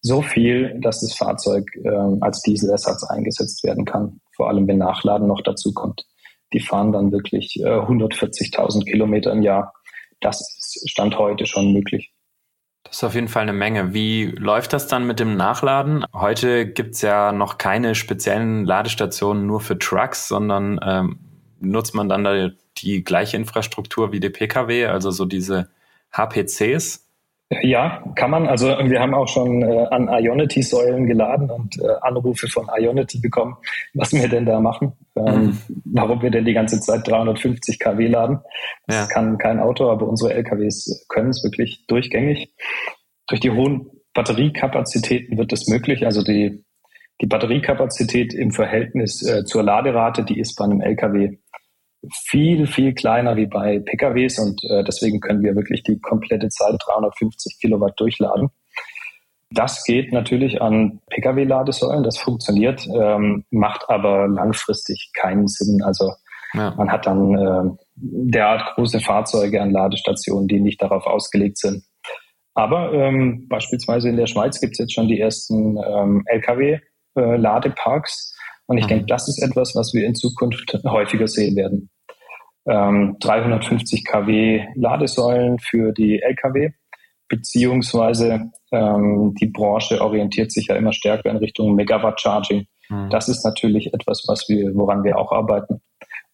so 0.02 0.22
viel, 0.22 0.80
dass 0.82 1.00
das 1.00 1.16
Fahrzeug 1.16 1.66
äh, 1.84 1.90
als 2.22 2.42
Dieselersatz 2.42 3.04
eingesetzt 3.06 3.64
werden 3.64 3.86
kann. 3.86 4.20
Vor 4.36 4.50
allem, 4.50 4.68
wenn 4.68 4.78
Nachladen 4.78 5.28
noch 5.28 5.42
dazu 5.42 5.74
kommt. 5.74 6.06
Die 6.54 6.60
fahren 6.60 6.92
dann 6.92 7.12
wirklich 7.12 7.60
äh, 7.60 7.66
140.000 7.66 8.86
Kilometer 8.86 9.32
im 9.32 9.42
Jahr. 9.42 9.74
Das 10.22 10.40
ist 10.40 10.90
Stand 10.90 11.18
heute 11.18 11.46
schon 11.46 11.74
möglich. 11.74 12.14
Das 12.84 12.98
ist 12.98 13.04
auf 13.04 13.16
jeden 13.16 13.28
Fall 13.28 13.44
eine 13.44 13.54
Menge. 13.54 13.94
Wie 13.94 14.26
läuft 14.26 14.74
das 14.74 14.88
dann 14.88 15.08
mit 15.08 15.20
dem 15.20 15.36
Nachladen? 15.36 16.06
Heute 16.14 16.68
gibt's 16.68 17.02
ja 17.02 17.32
noch 17.32 17.58
keine 17.58 17.96
speziellen 17.96 18.66
Ladestationen 18.66 19.48
nur 19.48 19.62
für 19.62 19.80
Trucks, 19.80 20.28
sondern 20.28 20.80
ähm, 20.86 21.20
nutzt 21.60 21.96
man 21.96 22.10
dann 22.10 22.24
da 22.24 22.50
die 22.78 23.04
gleiche 23.04 23.38
Infrastruktur 23.38 24.12
wie 24.12 24.20
die 24.20 24.30
Pkw, 24.30 24.88
also 24.88 25.12
so 25.12 25.26
diese 25.26 25.70
HPCs? 26.12 27.03
Ja, 27.62 28.04
kann 28.16 28.32
man. 28.32 28.48
Also 28.48 28.68
wir 28.68 29.00
haben 29.00 29.14
auch 29.14 29.28
schon 29.28 29.62
äh, 29.62 29.86
an 29.92 30.10
Ionity-Säulen 30.10 31.06
geladen 31.06 31.50
und 31.50 31.80
äh, 31.80 31.88
Anrufe 32.02 32.48
von 32.48 32.68
Ionity 32.76 33.20
bekommen, 33.20 33.56
was 33.94 34.14
wir 34.14 34.28
denn 34.28 34.46
da 34.46 34.60
machen, 34.60 34.94
ähm, 35.16 35.46
mhm. 35.46 35.58
warum 35.86 36.22
wir 36.22 36.32
denn 36.32 36.46
die 36.46 36.54
ganze 36.54 36.80
Zeit 36.80 37.08
350 37.08 37.80
kW 37.80 38.08
laden. 38.08 38.40
Das 38.88 38.96
ja. 38.96 39.06
kann 39.08 39.38
kein 39.38 39.60
Auto, 39.60 39.90
aber 39.90 40.08
unsere 40.08 40.34
LKWs 40.34 41.06
können 41.10 41.30
es 41.30 41.44
wirklich 41.44 41.86
durchgängig. 41.88 42.54
Durch 43.28 43.42
die 43.42 43.52
hohen 43.52 43.90
Batteriekapazitäten 44.14 45.38
wird 45.38 45.52
das 45.52 45.68
möglich. 45.68 46.06
Also 46.06 46.24
die, 46.24 46.64
die 47.22 47.28
Batteriekapazität 47.28 48.34
im 48.34 48.52
Verhältnis 48.52 49.22
äh, 49.28 49.46
zur 49.46 49.64
Laderate, 49.64 50.24
die 50.24 50.40
ist 50.40 50.56
bei 50.56 50.66
einem 50.66 50.82
LKW 50.82 51.38
viel, 52.12 52.68
viel 52.68 52.94
kleiner 52.94 53.36
wie 53.36 53.46
bei 53.46 53.80
PKWs 53.80 54.40
und 54.40 54.64
äh, 54.66 54.84
deswegen 54.84 55.20
können 55.20 55.44
wir 55.44 55.56
wirklich 55.56 55.84
die 55.84 56.00
komplette 56.00 56.50
Zeit 56.50 56.76
350 56.86 57.60
Kilowatt 57.60 58.00
durchladen. 58.00 58.50
Das 59.52 59.84
geht 59.84 60.12
natürlich 60.12 60.62
an 60.62 61.00
Pkw-Ladesäulen, 61.12 62.04
das 62.04 62.18
funktioniert, 62.18 62.88
ähm, 62.88 63.46
macht 63.52 63.88
aber 63.88 64.28
langfristig 64.28 65.12
keinen 65.14 65.48
Sinn. 65.48 65.84
Also 65.84 66.12
ja. 66.54 66.74
man 66.76 66.92
hat 66.92 67.06
dann 67.06 67.36
äh, 67.36 67.70
derart 67.96 68.76
große 68.76 69.00
Fahrzeuge 69.00 69.62
an 69.62 69.72
Ladestationen, 69.72 70.48
die 70.48 70.60
nicht 70.60 70.82
darauf 70.82 71.06
ausgelegt 71.06 71.60
sind. 71.60 71.84
Aber 72.56 72.94
ähm, 72.94 73.48
beispielsweise 73.48 74.10
in 74.10 74.18
der 74.18 74.28
Schweiz 74.28 74.60
gibt 74.60 74.74
es 74.74 74.80
jetzt 74.80 74.94
schon 74.94 75.08
die 75.08 75.20
ersten 75.20 75.78
ähm, 75.78 76.24
Lkw-Ladeparks. 76.26 78.32
Äh, 78.32 78.34
und 78.66 78.78
ich 78.78 78.86
mhm. 78.86 78.90
denke, 78.90 79.06
das 79.06 79.28
ist 79.28 79.42
etwas, 79.42 79.76
was 79.76 79.94
wir 79.94 80.06
in 80.06 80.16
Zukunft 80.16 80.74
häufiger 80.86 81.28
sehen 81.28 81.56
werden 81.56 81.90
ähm, 82.66 83.18
350 83.20 84.06
kW 84.06 84.66
Ladesäulen 84.76 85.60
für 85.60 85.92
die 85.92 86.22
Lkw, 86.22 86.72
beziehungsweise 87.28 88.52
ähm, 88.72 89.34
die 89.40 89.48
Branche 89.48 90.02
orientiert 90.02 90.52
sich 90.52 90.68
ja 90.68 90.76
immer 90.76 90.94
stärker 90.94 91.30
in 91.30 91.38
Richtung 91.38 91.76
Megawatt 91.76 92.22
Charging. 92.22 92.68
Mhm. 92.90 93.10
Das 93.10 93.30
ist 93.30 93.44
natürlich 93.44 93.94
etwas, 93.94 94.24
was 94.28 94.48
wir, 94.48 94.74
woran 94.76 95.04
wir 95.04 95.18
auch 95.18 95.32
arbeiten. 95.32 95.82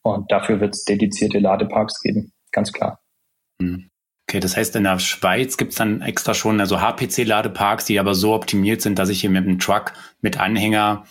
Und 0.01 0.31
dafür 0.31 0.59
wird 0.59 0.75
es 0.75 0.85
dedizierte 0.85 1.39
Ladeparks 1.39 2.01
geben, 2.01 2.31
ganz 2.51 2.71
klar. 2.71 2.99
Mhm. 3.59 3.89
Okay, 4.29 4.39
das 4.39 4.55
heißt, 4.55 4.75
in 4.75 4.83
der 4.83 4.99
Schweiz 4.99 5.57
gibt 5.57 5.71
es 5.71 5.77
dann 5.79 6.01
extra 6.01 6.35
schon 6.35 6.59
also 6.59 6.79
HPC-Ladeparks, 6.79 7.85
die 7.85 7.99
aber 7.99 8.13
so 8.13 8.35
optimiert 8.35 8.79
sind, 8.79 8.99
dass 8.99 9.09
ich 9.09 9.21
hier 9.21 9.31
mit 9.31 9.43
einem 9.43 9.57
Truck 9.57 9.93
mit 10.21 10.39
Anhänger 10.39 11.05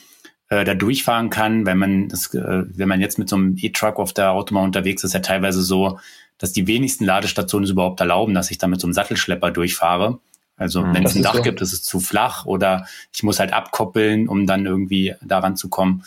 äh, 0.49 0.65
da 0.65 0.75
durchfahren 0.75 1.31
kann. 1.31 1.67
Wenn 1.67 1.79
man 1.79 2.09
das, 2.09 2.33
äh, 2.35 2.65
wenn 2.69 2.89
man 2.89 3.01
jetzt 3.01 3.19
mit 3.19 3.29
so 3.29 3.37
einem 3.37 3.57
E-Truck 3.59 3.99
auf 3.99 4.13
der 4.13 4.33
Autobahn 4.33 4.65
unterwegs 4.65 5.03
ist, 5.03 5.11
ist 5.11 5.15
ja 5.15 5.21
teilweise 5.21 5.63
so, 5.63 5.99
dass 6.39 6.53
die 6.53 6.67
wenigsten 6.67 7.05
Ladestationen 7.05 7.65
es 7.65 7.71
überhaupt 7.71 8.01
erlauben, 8.01 8.35
dass 8.35 8.51
ich 8.51 8.59
da 8.59 8.67
mit 8.67 8.81
so 8.81 8.87
einem 8.87 8.95
Sattelschlepper 8.95 9.51
durchfahre. 9.51 10.21
Also 10.57 10.83
mhm, 10.83 10.95
wenn 10.95 11.07
es 11.07 11.15
ein 11.15 11.23
Dach 11.23 11.37
so. 11.37 11.43
gibt, 11.43 11.61
ist 11.61 11.73
es 11.73 11.83
zu 11.83 12.01
flach 12.01 12.47
oder 12.47 12.87
ich 13.15 13.23
muss 13.23 13.39
halt 13.39 13.53
abkoppeln, 13.53 14.29
um 14.29 14.47
dann 14.47 14.67
irgendwie 14.67 15.15
daran 15.23 15.57
zu 15.57 15.69
kommen. 15.69 16.05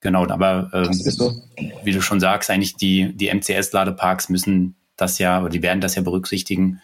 Genau, 0.00 0.28
aber 0.28 0.68
äh, 0.72 0.92
so. 0.92 1.42
wie 1.82 1.92
du 1.92 2.02
schon 2.02 2.20
sagst, 2.20 2.50
eigentlich 2.50 2.76
die, 2.76 3.12
die 3.14 3.32
MCS-Ladeparks 3.32 4.28
müssen 4.28 4.76
das 4.96 5.18
ja, 5.18 5.40
oder 5.40 5.48
die 5.48 5.62
werden 5.62 5.80
das 5.80 5.94
ja 5.94 6.02
berücksichtigen. 6.02 6.80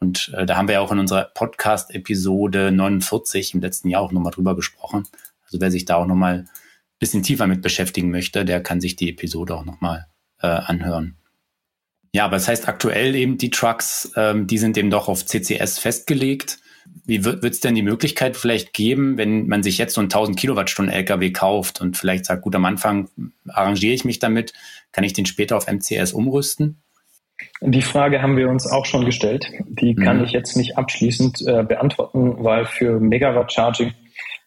Und 0.00 0.32
äh, 0.36 0.46
da 0.46 0.56
haben 0.56 0.68
wir 0.68 0.74
ja 0.74 0.80
auch 0.80 0.92
in 0.92 0.98
unserer 0.98 1.24
Podcast-Episode 1.24 2.70
49 2.70 3.54
im 3.54 3.60
letzten 3.60 3.88
Jahr 3.88 4.02
auch 4.02 4.12
nochmal 4.12 4.32
drüber 4.32 4.54
gesprochen. 4.54 5.04
Also 5.48 5.60
wer 5.60 5.70
sich 5.70 5.84
da 5.84 5.96
auch 5.96 6.06
nochmal 6.06 6.40
ein 6.40 6.48
bisschen 6.98 7.22
tiefer 7.22 7.46
mit 7.46 7.62
beschäftigen 7.62 8.10
möchte, 8.10 8.44
der 8.44 8.62
kann 8.62 8.80
sich 8.80 8.96
die 8.96 9.10
Episode 9.10 9.56
auch 9.56 9.64
nochmal 9.64 10.06
äh, 10.40 10.46
anhören. 10.46 11.16
Ja, 12.12 12.24
aber 12.24 12.36
das 12.36 12.48
heißt 12.48 12.68
aktuell 12.68 13.14
eben 13.14 13.38
die 13.38 13.50
Trucks, 13.50 14.12
ähm, 14.16 14.46
die 14.46 14.58
sind 14.58 14.76
eben 14.78 14.90
doch 14.90 15.08
auf 15.08 15.24
CCS 15.24 15.78
festgelegt. 15.78 16.58
Wie 17.04 17.24
wird 17.24 17.44
es 17.44 17.60
denn 17.60 17.74
die 17.74 17.82
Möglichkeit 17.82 18.36
vielleicht 18.36 18.72
geben, 18.72 19.18
wenn 19.18 19.46
man 19.46 19.62
sich 19.62 19.76
jetzt 19.76 19.94
so 19.94 20.00
einen 20.00 20.06
1000 20.06 20.38
Kilowattstunden 20.38 20.94
LKW 20.94 21.32
kauft 21.32 21.80
und 21.82 21.98
vielleicht 21.98 22.24
sagt, 22.24 22.42
gut, 22.42 22.54
am 22.54 22.64
Anfang 22.64 23.10
arrangiere 23.46 23.92
ich 23.92 24.06
mich 24.06 24.18
damit, 24.18 24.54
kann 24.92 25.04
ich 25.04 25.12
den 25.12 25.26
später 25.26 25.56
auf 25.56 25.66
MCS 25.66 26.12
umrüsten? 26.12 26.82
Die 27.60 27.82
Frage 27.82 28.22
haben 28.22 28.36
wir 28.36 28.48
uns 28.48 28.66
auch 28.66 28.86
schon 28.86 29.04
gestellt. 29.04 29.50
Die 29.68 29.94
kann 29.94 30.18
mhm. 30.18 30.24
ich 30.24 30.32
jetzt 30.32 30.56
nicht 30.56 30.76
abschließend 30.76 31.46
äh, 31.46 31.62
beantworten, 31.62 32.42
weil 32.42 32.64
für 32.64 33.00
Megawatt 33.00 33.52
Charging 33.52 33.92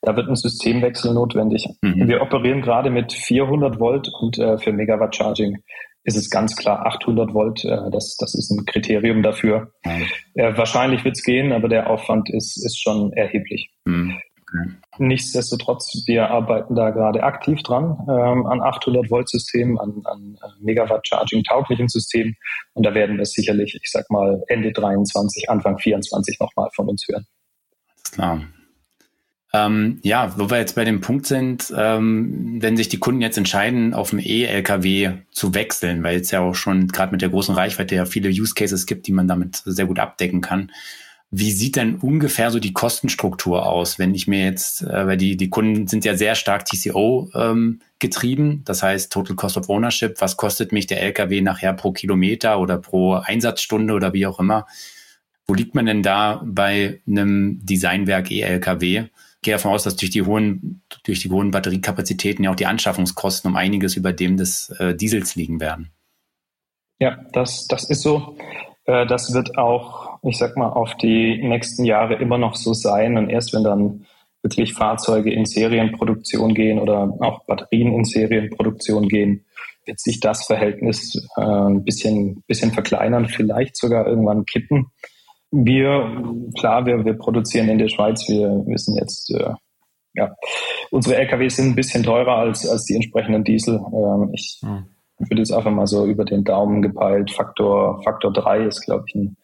da 0.01 0.15
wird 0.15 0.27
ein 0.27 0.35
Systemwechsel 0.35 1.13
notwendig. 1.13 1.67
Mhm. 1.81 2.07
Wir 2.07 2.21
operieren 2.21 2.61
gerade 2.61 2.89
mit 2.89 3.13
400 3.13 3.79
Volt 3.79 4.09
und 4.19 4.37
äh, 4.37 4.57
für 4.57 4.73
Megawatt 4.73 5.15
Charging 5.15 5.57
ist 6.03 6.17
es 6.17 6.29
ganz 6.29 6.55
klar 6.55 6.85
800 6.85 7.33
Volt. 7.33 7.63
Äh, 7.63 7.91
das, 7.91 8.17
das 8.17 8.33
ist 8.33 8.51
ein 8.51 8.65
Kriterium 8.65 9.21
dafür. 9.21 9.71
Mhm. 9.85 10.05
Äh, 10.33 10.57
wahrscheinlich 10.57 11.03
wird 11.05 11.17
es 11.17 11.23
gehen, 11.23 11.51
aber 11.51 11.69
der 11.69 11.89
Aufwand 11.89 12.29
ist, 12.29 12.57
ist 12.65 12.81
schon 12.81 13.13
erheblich. 13.13 13.69
Mhm. 13.85 14.17
Okay. 14.53 14.73
Nichtsdestotrotz, 14.97 16.03
wir 16.07 16.29
arbeiten 16.29 16.75
da 16.75 16.89
gerade 16.89 17.23
aktiv 17.23 17.61
dran 17.63 17.97
ähm, 18.09 18.45
an 18.47 18.61
800 18.61 19.09
Volt 19.09 19.29
Systemen, 19.29 19.79
an, 19.79 20.01
an 20.03 20.37
äh, 20.41 20.47
Megawatt 20.59 21.07
Charging 21.07 21.43
tauglichen 21.43 21.87
Systemen. 21.87 22.35
Und 22.73 22.85
da 22.85 22.93
werden 22.93 23.17
wir 23.17 23.25
sicherlich, 23.25 23.79
ich 23.81 23.89
sag 23.89 24.09
mal, 24.09 24.43
Ende 24.47 24.73
23, 24.73 25.49
Anfang 25.49 25.77
24 25.77 26.39
nochmal 26.39 26.69
von 26.75 26.89
uns 26.89 27.05
hören. 27.07 27.25
Alles 27.95 28.11
klar. 28.11 28.41
Ähm, 29.53 29.99
ja, 30.01 30.33
wo 30.37 30.49
wir 30.49 30.59
jetzt 30.59 30.75
bei 30.75 30.85
dem 30.85 31.01
Punkt 31.01 31.25
sind, 31.25 31.73
ähm, 31.77 32.61
wenn 32.61 32.77
sich 32.77 32.87
die 32.87 32.99
Kunden 32.99 33.21
jetzt 33.21 33.37
entscheiden, 33.37 33.93
auf 33.93 34.11
dem 34.11 34.19
E-LKW 34.19 35.11
zu 35.31 35.53
wechseln, 35.53 36.03
weil 36.03 36.21
es 36.21 36.31
ja 36.31 36.39
auch 36.39 36.55
schon 36.55 36.87
gerade 36.87 37.11
mit 37.11 37.21
der 37.21 37.29
großen 37.29 37.53
Reichweite 37.53 37.95
ja 37.95 38.05
viele 38.05 38.29
Use 38.29 38.53
Cases 38.53 38.85
gibt, 38.85 39.07
die 39.07 39.11
man 39.11 39.27
damit 39.27 39.61
sehr 39.65 39.87
gut 39.87 39.99
abdecken 39.99 40.39
kann. 40.39 40.71
Wie 41.31 41.51
sieht 41.51 41.75
denn 41.75 41.95
ungefähr 41.95 42.51
so 42.51 42.59
die 42.59 42.73
Kostenstruktur 42.73 43.65
aus, 43.65 43.99
wenn 43.99 44.15
ich 44.15 44.27
mir 44.27 44.43
jetzt, 44.45 44.83
äh, 44.83 45.07
weil 45.07 45.17
die, 45.17 45.35
die 45.35 45.49
Kunden 45.49 45.87
sind 45.87 46.05
ja 46.05 46.15
sehr 46.15 46.35
stark 46.35 46.65
TCO 46.65 47.29
ähm, 47.33 47.81
getrieben, 47.99 48.61
das 48.63 48.83
heißt 48.83 49.11
Total 49.11 49.35
Cost 49.35 49.57
of 49.57 49.69
Ownership, 49.69 50.21
was 50.21 50.37
kostet 50.37 50.71
mich 50.71 50.87
der 50.87 51.01
LKW 51.01 51.41
nachher 51.41 51.73
pro 51.73 51.91
Kilometer 51.91 52.59
oder 52.59 52.77
pro 52.77 53.15
Einsatzstunde 53.15 53.93
oder 53.93 54.13
wie 54.13 54.25
auch 54.27 54.39
immer. 54.39 54.65
Wo 55.45 55.53
liegt 55.53 55.75
man 55.75 55.85
denn 55.85 56.03
da 56.03 56.41
bei 56.45 57.01
einem 57.05 57.59
Designwerk 57.65 58.31
E-LKW? 58.31 59.07
Gehe 59.41 59.53
davon 59.53 59.71
aus, 59.71 59.83
dass 59.83 59.95
durch 59.95 60.11
die 60.11 60.21
hohen, 60.21 60.83
durch 61.03 61.21
die 61.21 61.29
hohen 61.29 61.51
Batteriekapazitäten 61.51 62.43
ja 62.43 62.51
auch 62.51 62.55
die 62.55 62.65
Anschaffungskosten 62.65 63.49
um 63.49 63.57
einiges 63.57 63.95
über 63.95 64.13
dem 64.13 64.37
des 64.37 64.69
äh, 64.79 64.95
Diesels 64.95 65.35
liegen 65.35 65.59
werden. 65.59 65.91
Ja, 66.99 67.17
das, 67.33 67.67
das 67.67 67.89
ist 67.89 68.01
so. 68.01 68.37
Äh, 68.85 69.07
das 69.07 69.33
wird 69.33 69.57
auch, 69.57 70.19
ich 70.23 70.37
sag 70.37 70.55
mal, 70.57 70.69
auf 70.69 70.95
die 70.97 71.41
nächsten 71.41 71.85
Jahre 71.85 72.15
immer 72.15 72.37
noch 72.37 72.55
so 72.55 72.73
sein. 72.73 73.17
Und 73.17 73.29
erst 73.29 73.53
wenn 73.53 73.63
dann 73.63 74.05
wirklich 74.43 74.73
Fahrzeuge 74.73 75.33
in 75.33 75.45
Serienproduktion 75.45 76.53
gehen 76.53 76.79
oder 76.79 77.15
auch 77.19 77.45
Batterien 77.45 77.93
in 77.93 78.05
Serienproduktion 78.05 79.07
gehen, 79.07 79.45
wird 79.85 79.99
sich 79.99 80.19
das 80.19 80.45
Verhältnis 80.45 81.15
äh, 81.37 81.41
ein 81.41 81.83
bisschen, 81.83 82.43
bisschen 82.47 82.71
verkleinern, 82.71 83.27
vielleicht 83.27 83.75
sogar 83.75 84.07
irgendwann 84.07 84.45
kippen. 84.45 84.91
Wir, 85.51 86.49
klar, 86.57 86.85
wir, 86.85 87.03
wir 87.03 87.13
produzieren 87.13 87.69
in 87.69 87.77
der 87.77 87.89
Schweiz, 87.89 88.27
wir 88.27 88.63
wissen 88.67 88.95
jetzt, 88.97 89.29
äh, 89.31 89.53
ja, 90.13 90.33
unsere 90.91 91.17
LKWs 91.17 91.57
sind 91.57 91.67
ein 91.67 91.75
bisschen 91.75 92.03
teurer 92.03 92.37
als, 92.37 92.67
als 92.67 92.85
die 92.85 92.95
entsprechenden 92.95 93.43
Diesel. 93.43 93.75
Ähm, 93.93 94.31
ich 94.33 94.59
hm. 94.61 94.85
Würde 95.29 95.41
jetzt 95.41 95.51
einfach 95.51 95.71
mal 95.71 95.87
so 95.87 96.05
über 96.05 96.25
den 96.25 96.43
Daumen 96.43 96.81
gepeilt. 96.81 97.31
Faktor, 97.31 98.01
Faktor 98.03 98.33
3 98.33 98.65
ist, 98.65 98.81
glaube 98.81 99.05
ich, 99.07 99.15
ein, 99.15 99.37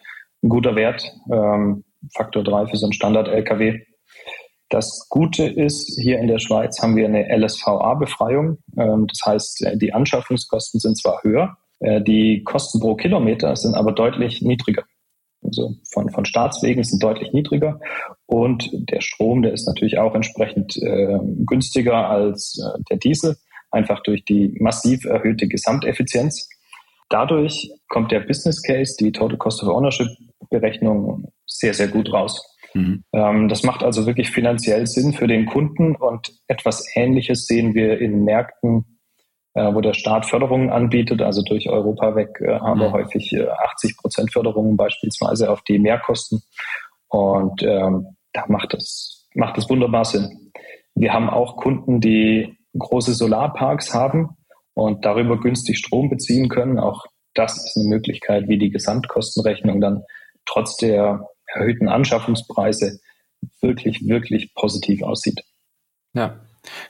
ein, 0.44 0.50
guter 0.50 0.76
Wert. 0.76 1.04
Ähm, 1.32 1.84
Faktor 2.16 2.44
3 2.44 2.68
für 2.68 2.78
so 2.78 2.88
einen 2.88 2.94
Standard-LKW. 2.94 3.80
Das 4.70 5.08
Gute 5.10 5.46
ist, 5.46 6.00
hier 6.02 6.20
in 6.20 6.28
der 6.28 6.40
Schweiz 6.40 6.82
haben 6.82 6.96
wir 6.96 7.06
eine 7.06 7.28
LSVA-Befreiung. 7.30 8.58
Ähm, 8.78 9.08
das 9.08 9.20
heißt, 9.26 9.72
die 9.76 9.94
Anschaffungskosten 9.94 10.80
sind 10.80 10.98
zwar 10.98 11.22
höher, 11.22 11.58
äh, 11.80 12.02
die 12.02 12.44
Kosten 12.44 12.80
pro 12.80 12.96
Kilometer 12.96 13.56
sind 13.56 13.76
aber 13.76 13.92
deutlich 13.92 14.42
niedriger. 14.42 14.84
Also 15.48 15.76
von, 15.92 16.10
von 16.12 16.26
Staatswegen 16.26 16.84
sind 16.84 17.02
deutlich 17.02 17.34
niedriger. 17.34 17.80
Und 18.26 18.70
der 18.74 19.02
Strom, 19.02 19.42
der 19.42 19.54
ist 19.54 19.66
natürlich 19.66 19.98
auch 19.98 20.14
entsprechend 20.14 20.78
äh, 20.78 21.20
günstiger 21.46 22.10
als 22.10 22.62
äh, 22.62 22.80
der 22.90 22.98
Diesel, 22.98 23.38
einfach 23.72 24.02
durch 24.04 24.24
die 24.26 24.56
massiv 24.60 25.06
erhöhte 25.06 25.48
Gesamteffizienz. 25.48 26.48
Dadurch 27.10 27.72
kommt 27.88 28.12
der 28.12 28.20
Business 28.20 28.62
Case, 28.62 28.96
die 29.00 29.12
Total 29.12 29.38
Cost 29.38 29.64
of 29.64 29.70
Ownership 29.70 30.08
Berechnung 30.50 31.32
sehr, 31.46 31.74
sehr 31.74 31.88
gut 31.88 32.12
raus. 32.12 32.42
Mhm. 32.74 33.04
Ähm, 33.14 33.50
das 33.50 33.64
macht 33.64 33.84
also 33.84 34.06
wirklich 34.06 34.30
finanziell 34.30 34.88
Sinn 34.88 35.14
für 35.14 35.28
den 35.28 35.46
Kunden 35.46 35.96
und 35.96 36.32
etwas 36.48 36.86
Ähnliches 36.96 37.46
sehen 37.46 37.74
wir 37.74 38.00
in 38.00 38.24
Märkten, 38.24 38.97
wo 39.62 39.82
der 39.82 39.94
Staat 39.94 40.26
Förderungen 40.26 40.70
anbietet. 40.70 41.22
Also 41.22 41.42
durch 41.42 41.70
Europa 41.70 42.16
weg 42.16 42.40
äh, 42.42 42.60
haben 42.60 42.80
wir 42.80 42.90
mhm. 42.90 42.94
häufig 42.94 43.34
80 43.36 43.92
äh, 43.92 43.94
Prozent 44.02 44.34
Förderungen 44.34 44.78
beispielsweise 44.78 45.50
auf 45.52 45.62
die 45.64 45.80
Mehrkosten. 45.80 46.42
Und 47.10 47.64
ähm, 47.64 48.16
da 48.34 48.46
macht 48.48 48.74
es, 48.74 49.28
macht 49.34 49.58
es 49.58 49.70
wunderbar 49.70 50.06
Sinn. 50.06 50.52
Wir 50.96 51.14
haben 51.14 51.30
auch 51.30 51.58
Kunden, 51.58 52.02
die 52.02 52.58
große 52.78 53.14
Solarparks 53.14 53.94
haben 53.94 54.38
und 54.74 55.06
darüber 55.06 55.40
günstig 55.40 55.78
Strom 55.78 56.10
beziehen 56.10 56.50
können. 56.50 56.80
Auch 56.80 57.06
das 57.34 57.58
ist 57.58 57.78
eine 57.78 57.88
Möglichkeit, 57.88 58.48
wie 58.48 58.58
die 58.58 58.70
Gesamtkostenrechnung 58.70 59.80
dann 59.80 60.04
trotz 60.46 60.78
der 60.78 61.28
erhöhten 61.46 61.88
Anschaffungspreise 61.88 63.00
wirklich, 63.62 64.08
wirklich 64.08 64.54
positiv 64.54 65.04
aussieht. 65.04 65.42
Ja. 66.14 66.40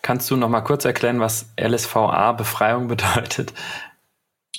Kannst 0.01 0.29
du 0.29 0.37
noch 0.37 0.49
mal 0.49 0.61
kurz 0.61 0.85
erklären, 0.85 1.19
was 1.19 1.53
LSVA-Befreiung 1.59 2.87
bedeutet? 2.87 3.53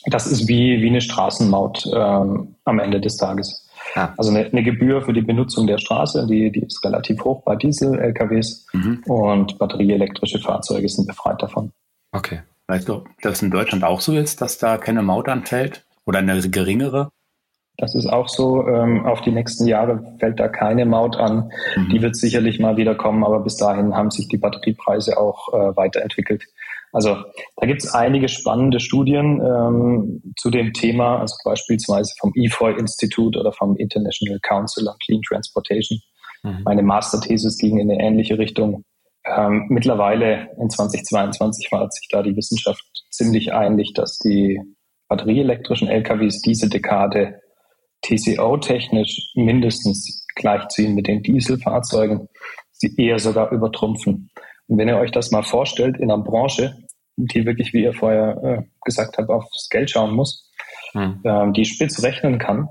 Das 0.06 0.26
ist 0.26 0.48
wie, 0.48 0.80
wie 0.80 0.88
eine 0.88 1.00
Straßenmaut 1.00 1.84
ähm, 1.94 2.54
am 2.64 2.78
Ende 2.78 3.00
des 3.00 3.16
Tages. 3.16 3.66
Ah. 3.94 4.12
Also 4.16 4.30
eine, 4.30 4.46
eine, 4.46 4.62
Gebühr 4.62 5.02
für 5.02 5.12
die 5.12 5.22
Benutzung 5.22 5.66
der 5.66 5.78
Straße, 5.78 6.26
die, 6.26 6.50
die 6.52 6.60
ist 6.60 6.84
relativ 6.84 7.24
hoch 7.24 7.42
bei 7.42 7.56
Diesel-LKWs 7.56 8.66
mhm. 8.72 9.02
und 9.06 9.58
batterieelektrische 9.58 10.38
Fahrzeuge 10.38 10.88
sind 10.88 11.06
befreit 11.06 11.42
davon. 11.42 11.72
Okay. 12.12 12.42
Weißt 12.66 12.88
du, 12.88 13.04
dass 13.22 13.34
es 13.34 13.42
in 13.42 13.50
Deutschland 13.50 13.82
auch 13.82 14.00
so 14.00 14.14
ist, 14.14 14.42
dass 14.42 14.58
da 14.58 14.76
keine 14.76 15.02
Maut 15.02 15.28
anfällt 15.28 15.86
oder 16.04 16.18
eine 16.18 16.40
geringere? 16.40 17.10
Das 17.78 17.94
ist 17.94 18.06
auch 18.06 18.28
so. 18.28 18.66
Ähm, 18.66 19.06
auf 19.06 19.20
die 19.20 19.30
nächsten 19.30 19.66
Jahre 19.66 20.02
fällt 20.18 20.40
da 20.40 20.48
keine 20.48 20.84
Maut 20.84 21.16
an. 21.16 21.52
Mhm. 21.76 21.88
Die 21.90 22.02
wird 22.02 22.16
sicherlich 22.16 22.58
mal 22.58 22.76
wieder 22.76 22.96
kommen, 22.96 23.24
aber 23.24 23.40
bis 23.40 23.56
dahin 23.56 23.94
haben 23.94 24.10
sich 24.10 24.28
die 24.28 24.36
Batteriepreise 24.36 25.16
auch 25.16 25.52
äh, 25.52 25.76
weiterentwickelt. 25.76 26.44
Also 26.92 27.16
da 27.56 27.66
gibt 27.66 27.84
es 27.84 27.94
einige 27.94 28.28
spannende 28.28 28.80
Studien 28.80 29.40
ähm, 29.40 30.34
zu 30.36 30.50
dem 30.50 30.72
Thema, 30.72 31.20
also 31.20 31.36
beispielsweise 31.44 32.14
vom 32.18 32.32
EFOI-Institut 32.34 33.36
oder 33.36 33.52
vom 33.52 33.76
International 33.76 34.40
Council 34.40 34.88
on 34.88 34.94
Clean 35.04 35.22
Transportation. 35.22 36.00
Mhm. 36.42 36.62
Meine 36.64 36.82
Masterthesis 36.82 37.58
ging 37.58 37.78
in 37.78 37.90
eine 37.90 38.02
ähnliche 38.02 38.38
Richtung. 38.38 38.84
Ähm, 39.24 39.66
mittlerweile 39.68 40.48
in 40.58 40.68
2022 40.68 41.70
war 41.70 41.88
sich 41.90 42.08
da 42.10 42.22
die 42.22 42.34
Wissenschaft 42.34 42.82
ziemlich 43.10 43.52
einig, 43.52 43.92
dass 43.94 44.18
die 44.18 44.60
batterieelektrischen 45.08 45.88
LKWs 45.88 46.40
diese 46.40 46.68
Dekade 46.68 47.40
TCO-technisch 48.02 49.32
mindestens 49.34 50.24
gleichziehen 50.34 50.94
mit 50.94 51.06
den 51.06 51.22
Dieselfahrzeugen, 51.22 52.28
sie 52.70 52.94
eher 52.96 53.18
sogar 53.18 53.50
übertrumpfen. 53.52 54.30
Und 54.66 54.78
wenn 54.78 54.88
ihr 54.88 54.98
euch 54.98 55.10
das 55.10 55.30
mal 55.30 55.42
vorstellt 55.42 55.96
in 55.96 56.10
einer 56.10 56.22
Branche, 56.22 56.76
die 57.16 57.44
wirklich, 57.44 57.72
wie 57.72 57.82
ihr 57.82 57.94
vorher 57.94 58.42
äh, 58.42 58.62
gesagt 58.84 59.18
habt, 59.18 59.28
aufs 59.28 59.68
Geld 59.68 59.90
schauen 59.90 60.14
muss, 60.14 60.50
hm. 60.92 61.20
ähm, 61.24 61.52
die 61.52 61.64
spitz 61.64 62.02
rechnen 62.02 62.38
kann, 62.38 62.68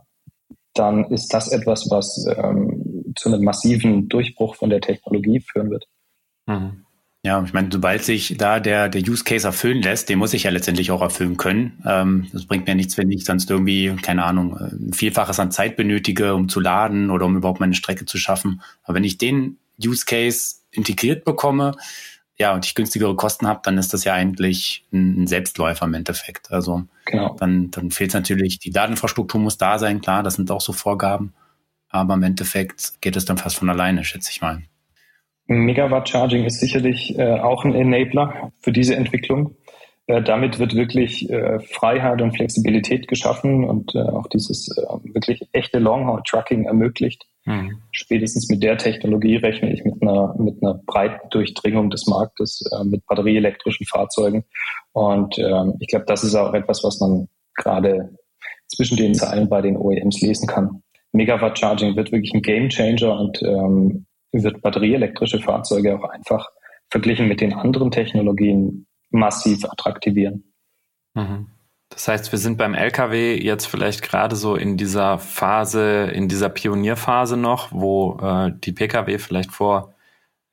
dann 0.73 1.05
ist 1.05 1.33
das 1.33 1.51
etwas, 1.51 1.89
was 1.89 2.25
ähm, 2.37 3.13
zu 3.15 3.29
einem 3.29 3.43
massiven 3.43 4.07
Durchbruch 4.07 4.55
von 4.55 4.69
der 4.69 4.79
Technologie 4.79 5.41
führen 5.41 5.71
wird. 5.71 5.85
Hm. 6.47 6.85
Ja, 7.27 7.43
ich 7.43 7.51
meine, 7.51 7.67
sobald 7.69 8.05
sich 8.05 8.35
da 8.37 8.61
der, 8.61 8.87
der 8.87 9.01
Use 9.01 9.25
Case 9.25 9.45
erfüllen 9.45 9.81
lässt, 9.81 10.07
den 10.07 10.17
muss 10.17 10.33
ich 10.33 10.43
ja 10.43 10.49
letztendlich 10.49 10.91
auch 10.91 11.01
erfüllen 11.01 11.35
können. 11.35 11.83
Ähm, 11.85 12.27
das 12.31 12.45
bringt 12.45 12.67
mir 12.67 12.73
nichts, 12.73 12.97
wenn 12.97 13.11
ich 13.11 13.25
sonst 13.25 13.51
irgendwie, 13.51 13.93
keine 14.01 14.23
Ahnung, 14.23 14.55
ein 14.55 14.93
Vielfaches 14.93 15.37
an 15.37 15.51
Zeit 15.51 15.75
benötige, 15.75 16.35
um 16.35 16.47
zu 16.47 16.61
laden 16.61 17.09
oder 17.11 17.25
um 17.25 17.35
überhaupt 17.35 17.59
meine 17.59 17.73
Strecke 17.73 18.05
zu 18.05 18.17
schaffen. 18.17 18.61
Aber 18.83 18.95
wenn 18.95 19.03
ich 19.03 19.17
den 19.17 19.57
Use 19.77 20.05
Case 20.05 20.61
integriert 20.71 21.25
bekomme, 21.25 21.73
ja, 22.37 22.53
und 22.53 22.65
ich 22.65 22.75
günstigere 22.75 23.17
Kosten 23.17 23.45
habe, 23.45 23.59
dann 23.61 23.77
ist 23.77 23.93
das 23.93 24.05
ja 24.05 24.13
eigentlich 24.13 24.85
ein 24.93 25.27
Selbstläufer 25.27 25.85
im 25.85 25.95
Endeffekt. 25.95 26.49
Also 26.53 26.83
genau. 27.03 27.35
dann, 27.37 27.71
dann 27.71 27.91
fehlt 27.91 28.11
es 28.11 28.13
natürlich, 28.13 28.59
die 28.59 28.71
Dateninfrastruktur 28.71 29.41
muss 29.41 29.57
da 29.57 29.79
sein, 29.79 29.99
klar, 29.99 30.23
das 30.23 30.35
sind 30.35 30.49
auch 30.49 30.61
so 30.61 30.71
Vorgaben. 30.71 31.33
Aber 31.89 32.13
im 32.13 32.23
Endeffekt 32.23 33.01
geht 33.01 33.17
es 33.17 33.25
dann 33.25 33.37
fast 33.37 33.57
von 33.57 33.69
alleine, 33.69 34.05
schätze 34.05 34.31
ich 34.31 34.39
mal. 34.39 34.61
Megawatt 35.47 36.09
Charging 36.09 36.45
ist 36.45 36.59
sicherlich 36.59 37.17
äh, 37.17 37.39
auch 37.39 37.63
ein 37.63 37.73
Enabler 37.73 38.51
für 38.59 38.71
diese 38.71 38.95
Entwicklung. 38.95 39.55
Äh, 40.07 40.21
damit 40.21 40.57
wird 40.57 40.73
wirklich 40.73 41.29
äh, 41.29 41.59
Freiheit 41.59 42.21
und 42.21 42.35
Flexibilität 42.35 43.07
geschaffen 43.07 43.65
und 43.65 43.93
äh, 43.93 43.99
auch 43.99 44.27
dieses 44.27 44.69
äh, 44.77 44.81
wirklich 45.13 45.47
echte 45.51 45.79
Long-Haul-Trucking 45.79 46.65
ermöglicht. 46.65 47.25
Mhm. 47.45 47.81
Spätestens 47.91 48.49
mit 48.49 48.63
der 48.63 48.77
Technologie 48.77 49.35
rechne 49.37 49.71
ich 49.73 49.83
mit 49.83 50.01
einer, 50.01 50.35
mit 50.37 50.61
einer 50.61 50.81
breiten 50.85 51.29
Durchdringung 51.29 51.89
des 51.89 52.07
Marktes 52.07 52.61
mit 52.83 53.05
batterieelektrischen 53.05 53.85
Fahrzeugen. 53.85 54.43
Und 54.91 55.37
ähm, 55.39 55.75
ich 55.79 55.87
glaube, 55.87 56.05
das 56.07 56.23
ist 56.23 56.35
auch 56.35 56.53
etwas, 56.53 56.83
was 56.83 56.99
man 56.99 57.27
gerade 57.55 58.17
zwischen 58.67 58.97
den 58.97 59.13
Zeilen 59.13 59.49
bei 59.49 59.61
den 59.61 59.77
OEMs 59.77 60.21
lesen 60.21 60.47
kann. 60.47 60.83
Megawatt 61.13 61.57
Charging 61.57 61.95
wird 61.95 62.11
wirklich 62.11 62.33
ein 62.33 62.41
Game 62.41 62.69
Changer 62.69 63.17
und 63.19 63.41
ähm, 63.41 64.05
wird 64.31 64.61
batterieelektrische 64.61 65.39
Fahrzeuge 65.39 65.97
auch 65.97 66.09
einfach 66.09 66.49
verglichen 66.89 67.27
mit 67.27 67.41
den 67.41 67.53
anderen 67.53 67.91
Technologien 67.91 68.85
massiv 69.09 69.65
attraktivieren. 69.65 70.53
Mhm. 71.13 71.47
Das 71.89 72.07
heißt, 72.07 72.31
wir 72.31 72.39
sind 72.39 72.57
beim 72.57 72.73
LKW 72.73 73.41
jetzt 73.41 73.65
vielleicht 73.65 74.01
gerade 74.01 74.35
so 74.35 74.55
in 74.55 74.75
dieser 74.75 75.19
Phase, 75.19 76.11
in 76.13 76.27
dieser 76.27 76.49
Pionierphase 76.49 77.37
noch, 77.37 77.71
wo 77.71 78.19
äh, 78.21 78.51
die 78.53 78.73
Pkw 78.73 79.17
vielleicht 79.19 79.51
vor 79.51 79.93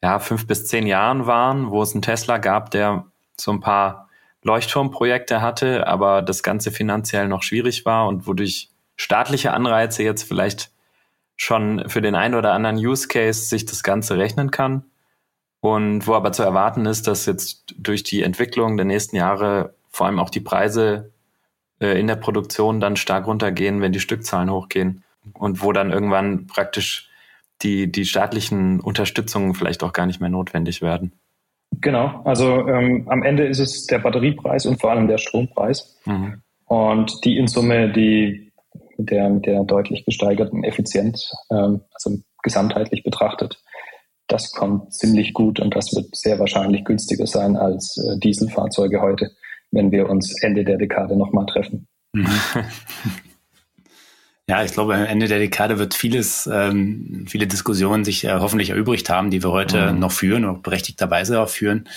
ja, 0.02 0.20
fünf 0.20 0.46
bis 0.46 0.66
zehn 0.66 0.86
Jahren 0.86 1.26
waren, 1.26 1.70
wo 1.70 1.82
es 1.82 1.92
einen 1.92 2.02
Tesla 2.02 2.38
gab, 2.38 2.70
der 2.70 3.06
so 3.38 3.50
ein 3.50 3.60
paar 3.60 4.08
Leuchtturmprojekte 4.42 5.40
hatte, 5.40 5.86
aber 5.86 6.22
das 6.22 6.42
Ganze 6.42 6.70
finanziell 6.70 7.26
noch 7.26 7.42
schwierig 7.42 7.84
war 7.84 8.06
und 8.06 8.26
wodurch 8.26 8.70
staatliche 8.96 9.52
Anreize 9.52 10.02
jetzt 10.02 10.22
vielleicht 10.22 10.70
schon 11.36 11.88
für 11.88 12.00
den 12.00 12.14
einen 12.14 12.34
oder 12.34 12.52
anderen 12.52 12.76
Use 12.76 13.08
Case 13.08 13.46
sich 13.46 13.64
das 13.64 13.82
Ganze 13.82 14.16
rechnen 14.16 14.50
kann. 14.50 14.84
Und 15.60 16.06
wo 16.06 16.14
aber 16.14 16.32
zu 16.32 16.42
erwarten 16.42 16.84
ist, 16.84 17.06
dass 17.06 17.24
jetzt 17.26 17.74
durch 17.78 18.02
die 18.02 18.22
Entwicklung 18.22 18.76
der 18.76 18.84
nächsten 18.84 19.16
Jahre 19.16 19.74
vor 19.88 20.06
allem 20.06 20.18
auch 20.18 20.28
die 20.30 20.40
Preise 20.40 21.12
äh, 21.80 21.98
in 21.98 22.06
der 22.06 22.16
Produktion 22.16 22.80
dann 22.80 22.96
stark 22.96 23.26
runtergehen, 23.26 23.80
wenn 23.80 23.92
die 23.92 24.00
Stückzahlen 24.00 24.50
hochgehen. 24.50 25.04
Und 25.32 25.62
wo 25.62 25.72
dann 25.72 25.90
irgendwann 25.90 26.46
praktisch 26.46 27.08
die, 27.62 27.90
die 27.90 28.04
staatlichen 28.04 28.80
Unterstützungen 28.80 29.54
vielleicht 29.54 29.82
auch 29.82 29.94
gar 29.94 30.04
nicht 30.04 30.20
mehr 30.20 30.28
notwendig 30.28 30.82
werden. 30.82 31.12
Genau, 31.80 32.20
also 32.24 32.68
ähm, 32.68 33.08
am 33.08 33.22
Ende 33.22 33.46
ist 33.46 33.58
es 33.58 33.86
der 33.86 33.98
Batteriepreis 33.98 34.66
und 34.66 34.80
vor 34.80 34.90
allem 34.90 35.08
der 35.08 35.18
Strompreis. 35.18 35.98
Mhm. 36.04 36.42
Und 36.66 37.24
die 37.24 37.36
in 37.36 37.46
Summe, 37.46 37.90
die 37.90 38.43
mit 38.98 39.10
der, 39.10 39.28
mit 39.30 39.46
der 39.46 39.64
deutlich 39.64 40.04
gesteigerten 40.04 40.64
Effizienz, 40.64 41.32
ähm, 41.50 41.82
also 41.92 42.18
gesamtheitlich 42.42 43.02
betrachtet. 43.02 43.60
Das 44.26 44.52
kommt 44.52 44.94
ziemlich 44.94 45.34
gut 45.34 45.60
und 45.60 45.76
das 45.76 45.94
wird 45.94 46.14
sehr 46.16 46.38
wahrscheinlich 46.38 46.84
günstiger 46.84 47.26
sein 47.26 47.56
als 47.56 47.96
äh, 47.98 48.18
Dieselfahrzeuge 48.18 49.00
heute, 49.00 49.30
wenn 49.70 49.90
wir 49.90 50.08
uns 50.08 50.42
Ende 50.42 50.64
der 50.64 50.78
Dekade 50.78 51.16
nochmal 51.16 51.46
treffen. 51.46 51.86
Mhm. 52.12 52.26
Ja, 54.46 54.62
ich 54.62 54.72
glaube, 54.72 54.94
am 54.94 55.06
Ende 55.06 55.26
der 55.26 55.38
Dekade 55.38 55.78
wird 55.78 55.94
vieles, 55.94 56.46
ähm, 56.52 57.24
viele 57.26 57.46
Diskussionen 57.46 58.04
sich 58.04 58.24
äh, 58.24 58.32
hoffentlich 58.40 58.70
erübrigt 58.70 59.08
haben, 59.08 59.30
die 59.30 59.42
wir 59.42 59.50
heute 59.50 59.92
mhm. 59.92 59.98
noch 60.00 60.12
führen 60.12 60.44
und 60.44 60.62
berechtigterweise 60.62 61.40
auch 61.40 61.48
führen. 61.48 61.88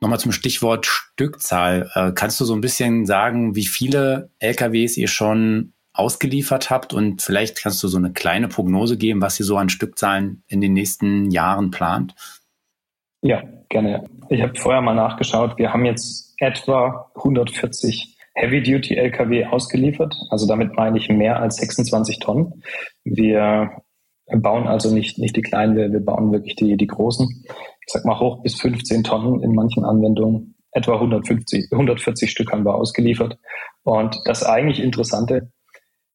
Nochmal 0.00 0.20
zum 0.20 0.30
Stichwort 0.30 0.86
Stückzahl. 0.86 1.90
Äh, 1.94 2.12
kannst 2.14 2.40
du 2.40 2.44
so 2.44 2.54
ein 2.54 2.60
bisschen 2.60 3.04
sagen, 3.04 3.56
wie 3.56 3.66
viele 3.66 4.30
LKWs 4.38 4.96
ihr 4.96 5.08
schon 5.08 5.72
ausgeliefert 5.94 6.70
habt 6.70 6.94
und 6.94 7.22
vielleicht 7.22 7.60
kannst 7.60 7.82
du 7.82 7.88
so 7.88 7.98
eine 7.98 8.12
kleine 8.12 8.48
Prognose 8.48 8.96
geben, 8.96 9.20
was 9.20 9.38
ihr 9.38 9.46
so 9.46 9.56
an 9.56 9.68
Stückzahlen 9.68 10.42
in 10.48 10.60
den 10.60 10.72
nächsten 10.72 11.30
Jahren 11.30 11.70
plant? 11.70 12.14
Ja, 13.20 13.42
gerne. 13.68 14.08
Ich 14.30 14.42
habe 14.42 14.58
vorher 14.58 14.80
mal 14.80 14.94
nachgeschaut. 14.94 15.58
Wir 15.58 15.72
haben 15.72 15.84
jetzt 15.84 16.34
etwa 16.38 17.10
140 17.14 18.16
Heavy-Duty-Lkw 18.34 19.46
ausgeliefert. 19.46 20.14
Also 20.30 20.46
damit 20.46 20.74
meine 20.74 20.98
ich 20.98 21.08
mehr 21.08 21.40
als 21.40 21.56
26 21.56 22.18
Tonnen. 22.18 22.62
Wir 23.04 23.70
bauen 24.26 24.66
also 24.66 24.92
nicht, 24.92 25.18
nicht 25.18 25.36
die 25.36 25.42
kleinen, 25.42 25.76
wir, 25.76 25.92
wir 25.92 26.04
bauen 26.04 26.32
wirklich 26.32 26.56
die, 26.56 26.76
die 26.76 26.86
großen. 26.86 27.28
Ich 27.46 27.92
sag 27.92 28.04
mal 28.04 28.18
hoch 28.18 28.42
bis 28.42 28.60
15 28.60 29.04
Tonnen 29.04 29.42
in 29.42 29.54
manchen 29.54 29.84
Anwendungen. 29.84 30.54
Etwa 30.72 30.94
150, 30.94 31.70
140 31.70 32.30
Stück 32.30 32.50
haben 32.50 32.64
wir 32.64 32.74
ausgeliefert. 32.74 33.38
Und 33.82 34.18
das 34.24 34.42
eigentlich 34.42 34.80
Interessante, 34.80 35.52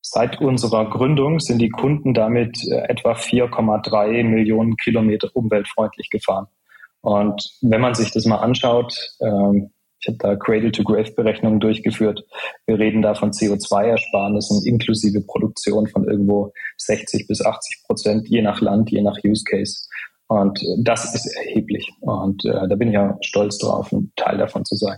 seit 0.10 0.42
unserer 0.42 0.90
Gründung 0.90 1.40
sind 1.40 1.60
die 1.60 1.70
Kunden 1.70 2.14
damit 2.14 2.58
äh, 2.68 2.90
etwa 2.90 3.14
4,3 3.14 4.24
Millionen 4.24 4.78
Kilometer 4.78 5.30
umweltfreundlich 5.34 6.10
gefahren. 6.10 6.48
Und 7.02 7.44
wenn 7.62 7.82
man 7.82 7.96
sich 7.96 8.12
das 8.12 8.26
mal 8.26 8.38
anschaut, 8.38 8.94
ähm, 9.22 9.72
ich 10.00 10.08
habe 10.08 10.18
da 10.20 10.36
Cradle-to-Grave-Berechnungen 10.36 11.60
durchgeführt. 11.60 12.24
Wir 12.68 12.78
reden 12.78 13.02
da 13.02 13.16
von 13.16 13.32
CO2-Ersparnissen 13.32 14.64
inklusive 14.66 15.22
Produktion 15.22 15.88
von 15.88 16.08
irgendwo 16.08 16.54
60 16.78 17.28
bis 17.28 17.44
80 17.44 17.84
Prozent, 17.86 18.28
je 18.28 18.42
nach 18.42 18.62
Land, 18.62 18.92
je 18.92 19.02
nach 19.02 19.18
Use 19.26 19.44
Case. 19.44 19.88
Und 20.28 20.60
das 20.80 21.16
ist 21.16 21.26
erheblich. 21.36 21.90
Und 22.02 22.46
äh, 22.46 22.68
da 22.68 22.76
bin 22.76 22.90
ich 22.90 22.94
ja 22.94 23.18
stolz 23.22 23.58
drauf, 23.58 23.92
ein 23.92 24.12
Teil 24.16 24.38
davon 24.38 24.66
zu 24.66 24.76
sein. 24.76 24.98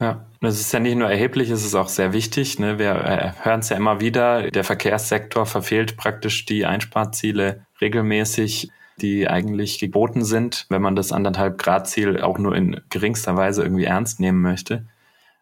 Ja, 0.00 0.26
das 0.42 0.60
ist 0.60 0.72
ja 0.72 0.80
nicht 0.80 0.96
nur 0.96 1.10
erheblich, 1.10 1.48
es 1.48 1.64
ist 1.64 1.74
auch 1.74 1.88
sehr 1.88 2.12
wichtig. 2.12 2.58
Ne? 2.58 2.78
Wir 2.78 2.94
äh, 2.94 3.32
hören 3.42 3.60
es 3.60 3.70
ja 3.70 3.76
immer 3.76 4.00
wieder, 4.00 4.50
der 4.50 4.64
Verkehrssektor 4.64 5.46
verfehlt 5.46 5.96
praktisch 5.96 6.44
die 6.44 6.66
Einsparziele 6.66 7.66
regelmäßig 7.80 8.70
die 9.00 9.28
eigentlich 9.28 9.78
geboten 9.78 10.24
sind, 10.24 10.66
wenn 10.68 10.82
man 10.82 10.96
das 10.96 11.12
anderthalb 11.12 11.58
Grad 11.58 11.88
Ziel 11.88 12.20
auch 12.20 12.38
nur 12.38 12.54
in 12.56 12.80
geringster 12.88 13.36
Weise 13.36 13.62
irgendwie 13.62 13.84
ernst 13.84 14.20
nehmen 14.20 14.40
möchte. 14.40 14.86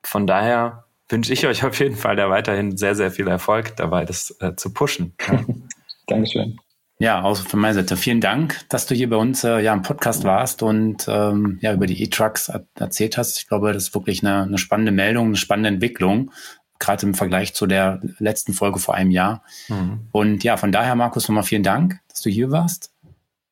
Von 0.03 0.27
daher 0.27 0.85
wünsche 1.09 1.33
ich 1.33 1.47
euch 1.47 1.65
auf 1.65 1.79
jeden 1.79 1.97
Fall 1.97 2.17
da 2.17 2.31
weiterhin 2.31 2.77
sehr, 2.77 2.95
sehr 2.95 3.11
viel 3.11 3.29
Erfolg 3.29 3.77
dabei, 3.77 4.05
das 4.05 4.37
äh, 4.41 4.57
zu 4.57 4.73
pushen. 4.73 5.15
Dankeschön. 6.07 6.59
Ja, 6.99 7.23
auch 7.23 7.37
von 7.37 7.61
meiner 7.61 7.75
Seite 7.75 7.97
vielen 7.97 8.21
Dank, 8.21 8.61
dass 8.69 8.87
du 8.87 8.95
hier 8.95 9.11
bei 9.11 9.17
uns 9.17 9.43
äh, 9.43 9.59
ja 9.59 9.73
im 9.73 9.83
Podcast 9.83 10.23
warst 10.23 10.63
und 10.63 11.07
ähm, 11.09 11.59
ja 11.61 11.73
über 11.73 11.87
die 11.87 12.01
E-Trucks 12.03 12.53
erzählt 12.77 13.19
hast. 13.19 13.39
Ich 13.39 13.49
glaube, 13.49 13.73
das 13.73 13.85
ist 13.85 13.95
wirklich 13.95 14.23
eine, 14.23 14.45
eine 14.45 14.59
spannende 14.59 14.93
Meldung, 14.93 15.27
eine 15.27 15.37
spannende 15.37 15.71
Entwicklung, 15.71 16.31
gerade 16.79 17.05
im 17.07 17.15
Vergleich 17.15 17.53
zu 17.55 17.67
der 17.67 18.01
letzten 18.19 18.53
Folge 18.53 18.79
vor 18.79 18.95
einem 18.95 19.11
Jahr. 19.11 19.43
Mhm. 19.69 20.07
Und 20.13 20.45
ja, 20.45 20.57
von 20.57 20.71
daher, 20.71 20.95
Markus, 20.95 21.29
nochmal 21.29 21.43
vielen 21.43 21.65
Dank, 21.65 22.01
dass 22.09 22.21
du 22.21 22.31
hier 22.31 22.53
warst. 22.53 22.93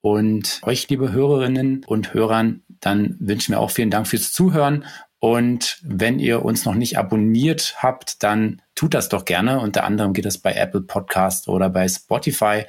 Und 0.00 0.61
euch, 0.62 0.88
liebe 0.88 1.12
Hörerinnen 1.12 1.85
und 1.87 2.14
Hörern, 2.14 2.62
dann 2.81 3.16
wünschen 3.18 3.52
wir 3.52 3.61
auch 3.61 3.70
vielen 3.70 3.90
Dank 3.90 4.07
fürs 4.07 4.33
Zuhören. 4.33 4.85
Und 5.18 5.78
wenn 5.83 6.18
ihr 6.18 6.44
uns 6.44 6.64
noch 6.64 6.74
nicht 6.74 6.98
abonniert 6.98 7.76
habt, 7.78 8.22
dann 8.24 8.61
tut 8.74 8.94
das 8.94 9.09
doch 9.09 9.24
gerne. 9.24 9.61
Unter 9.61 9.85
anderem 9.85 10.12
geht 10.12 10.24
das 10.26 10.38
bei 10.38 10.52
Apple 10.52 10.81
Podcast 10.81 11.48
oder 11.48 11.70
bei 11.70 11.87
Spotify 11.87 12.64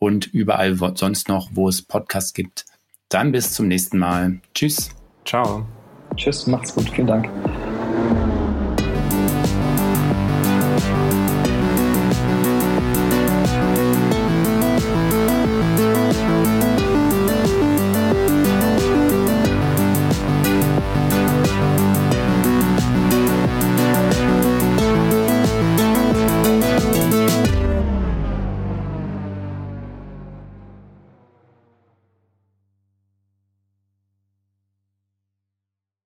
und 0.00 0.26
überall 0.26 0.76
sonst 0.96 1.28
noch, 1.28 1.50
wo 1.52 1.68
es 1.68 1.82
Podcasts 1.82 2.34
gibt. 2.34 2.64
Dann 3.08 3.30
bis 3.30 3.52
zum 3.52 3.68
nächsten 3.68 3.98
Mal. 3.98 4.40
Tschüss. 4.54 4.90
Ciao. 5.24 5.66
Tschüss, 6.16 6.48
macht's 6.48 6.74
gut. 6.74 6.88
Vielen 6.90 7.06
Dank. 7.06 7.28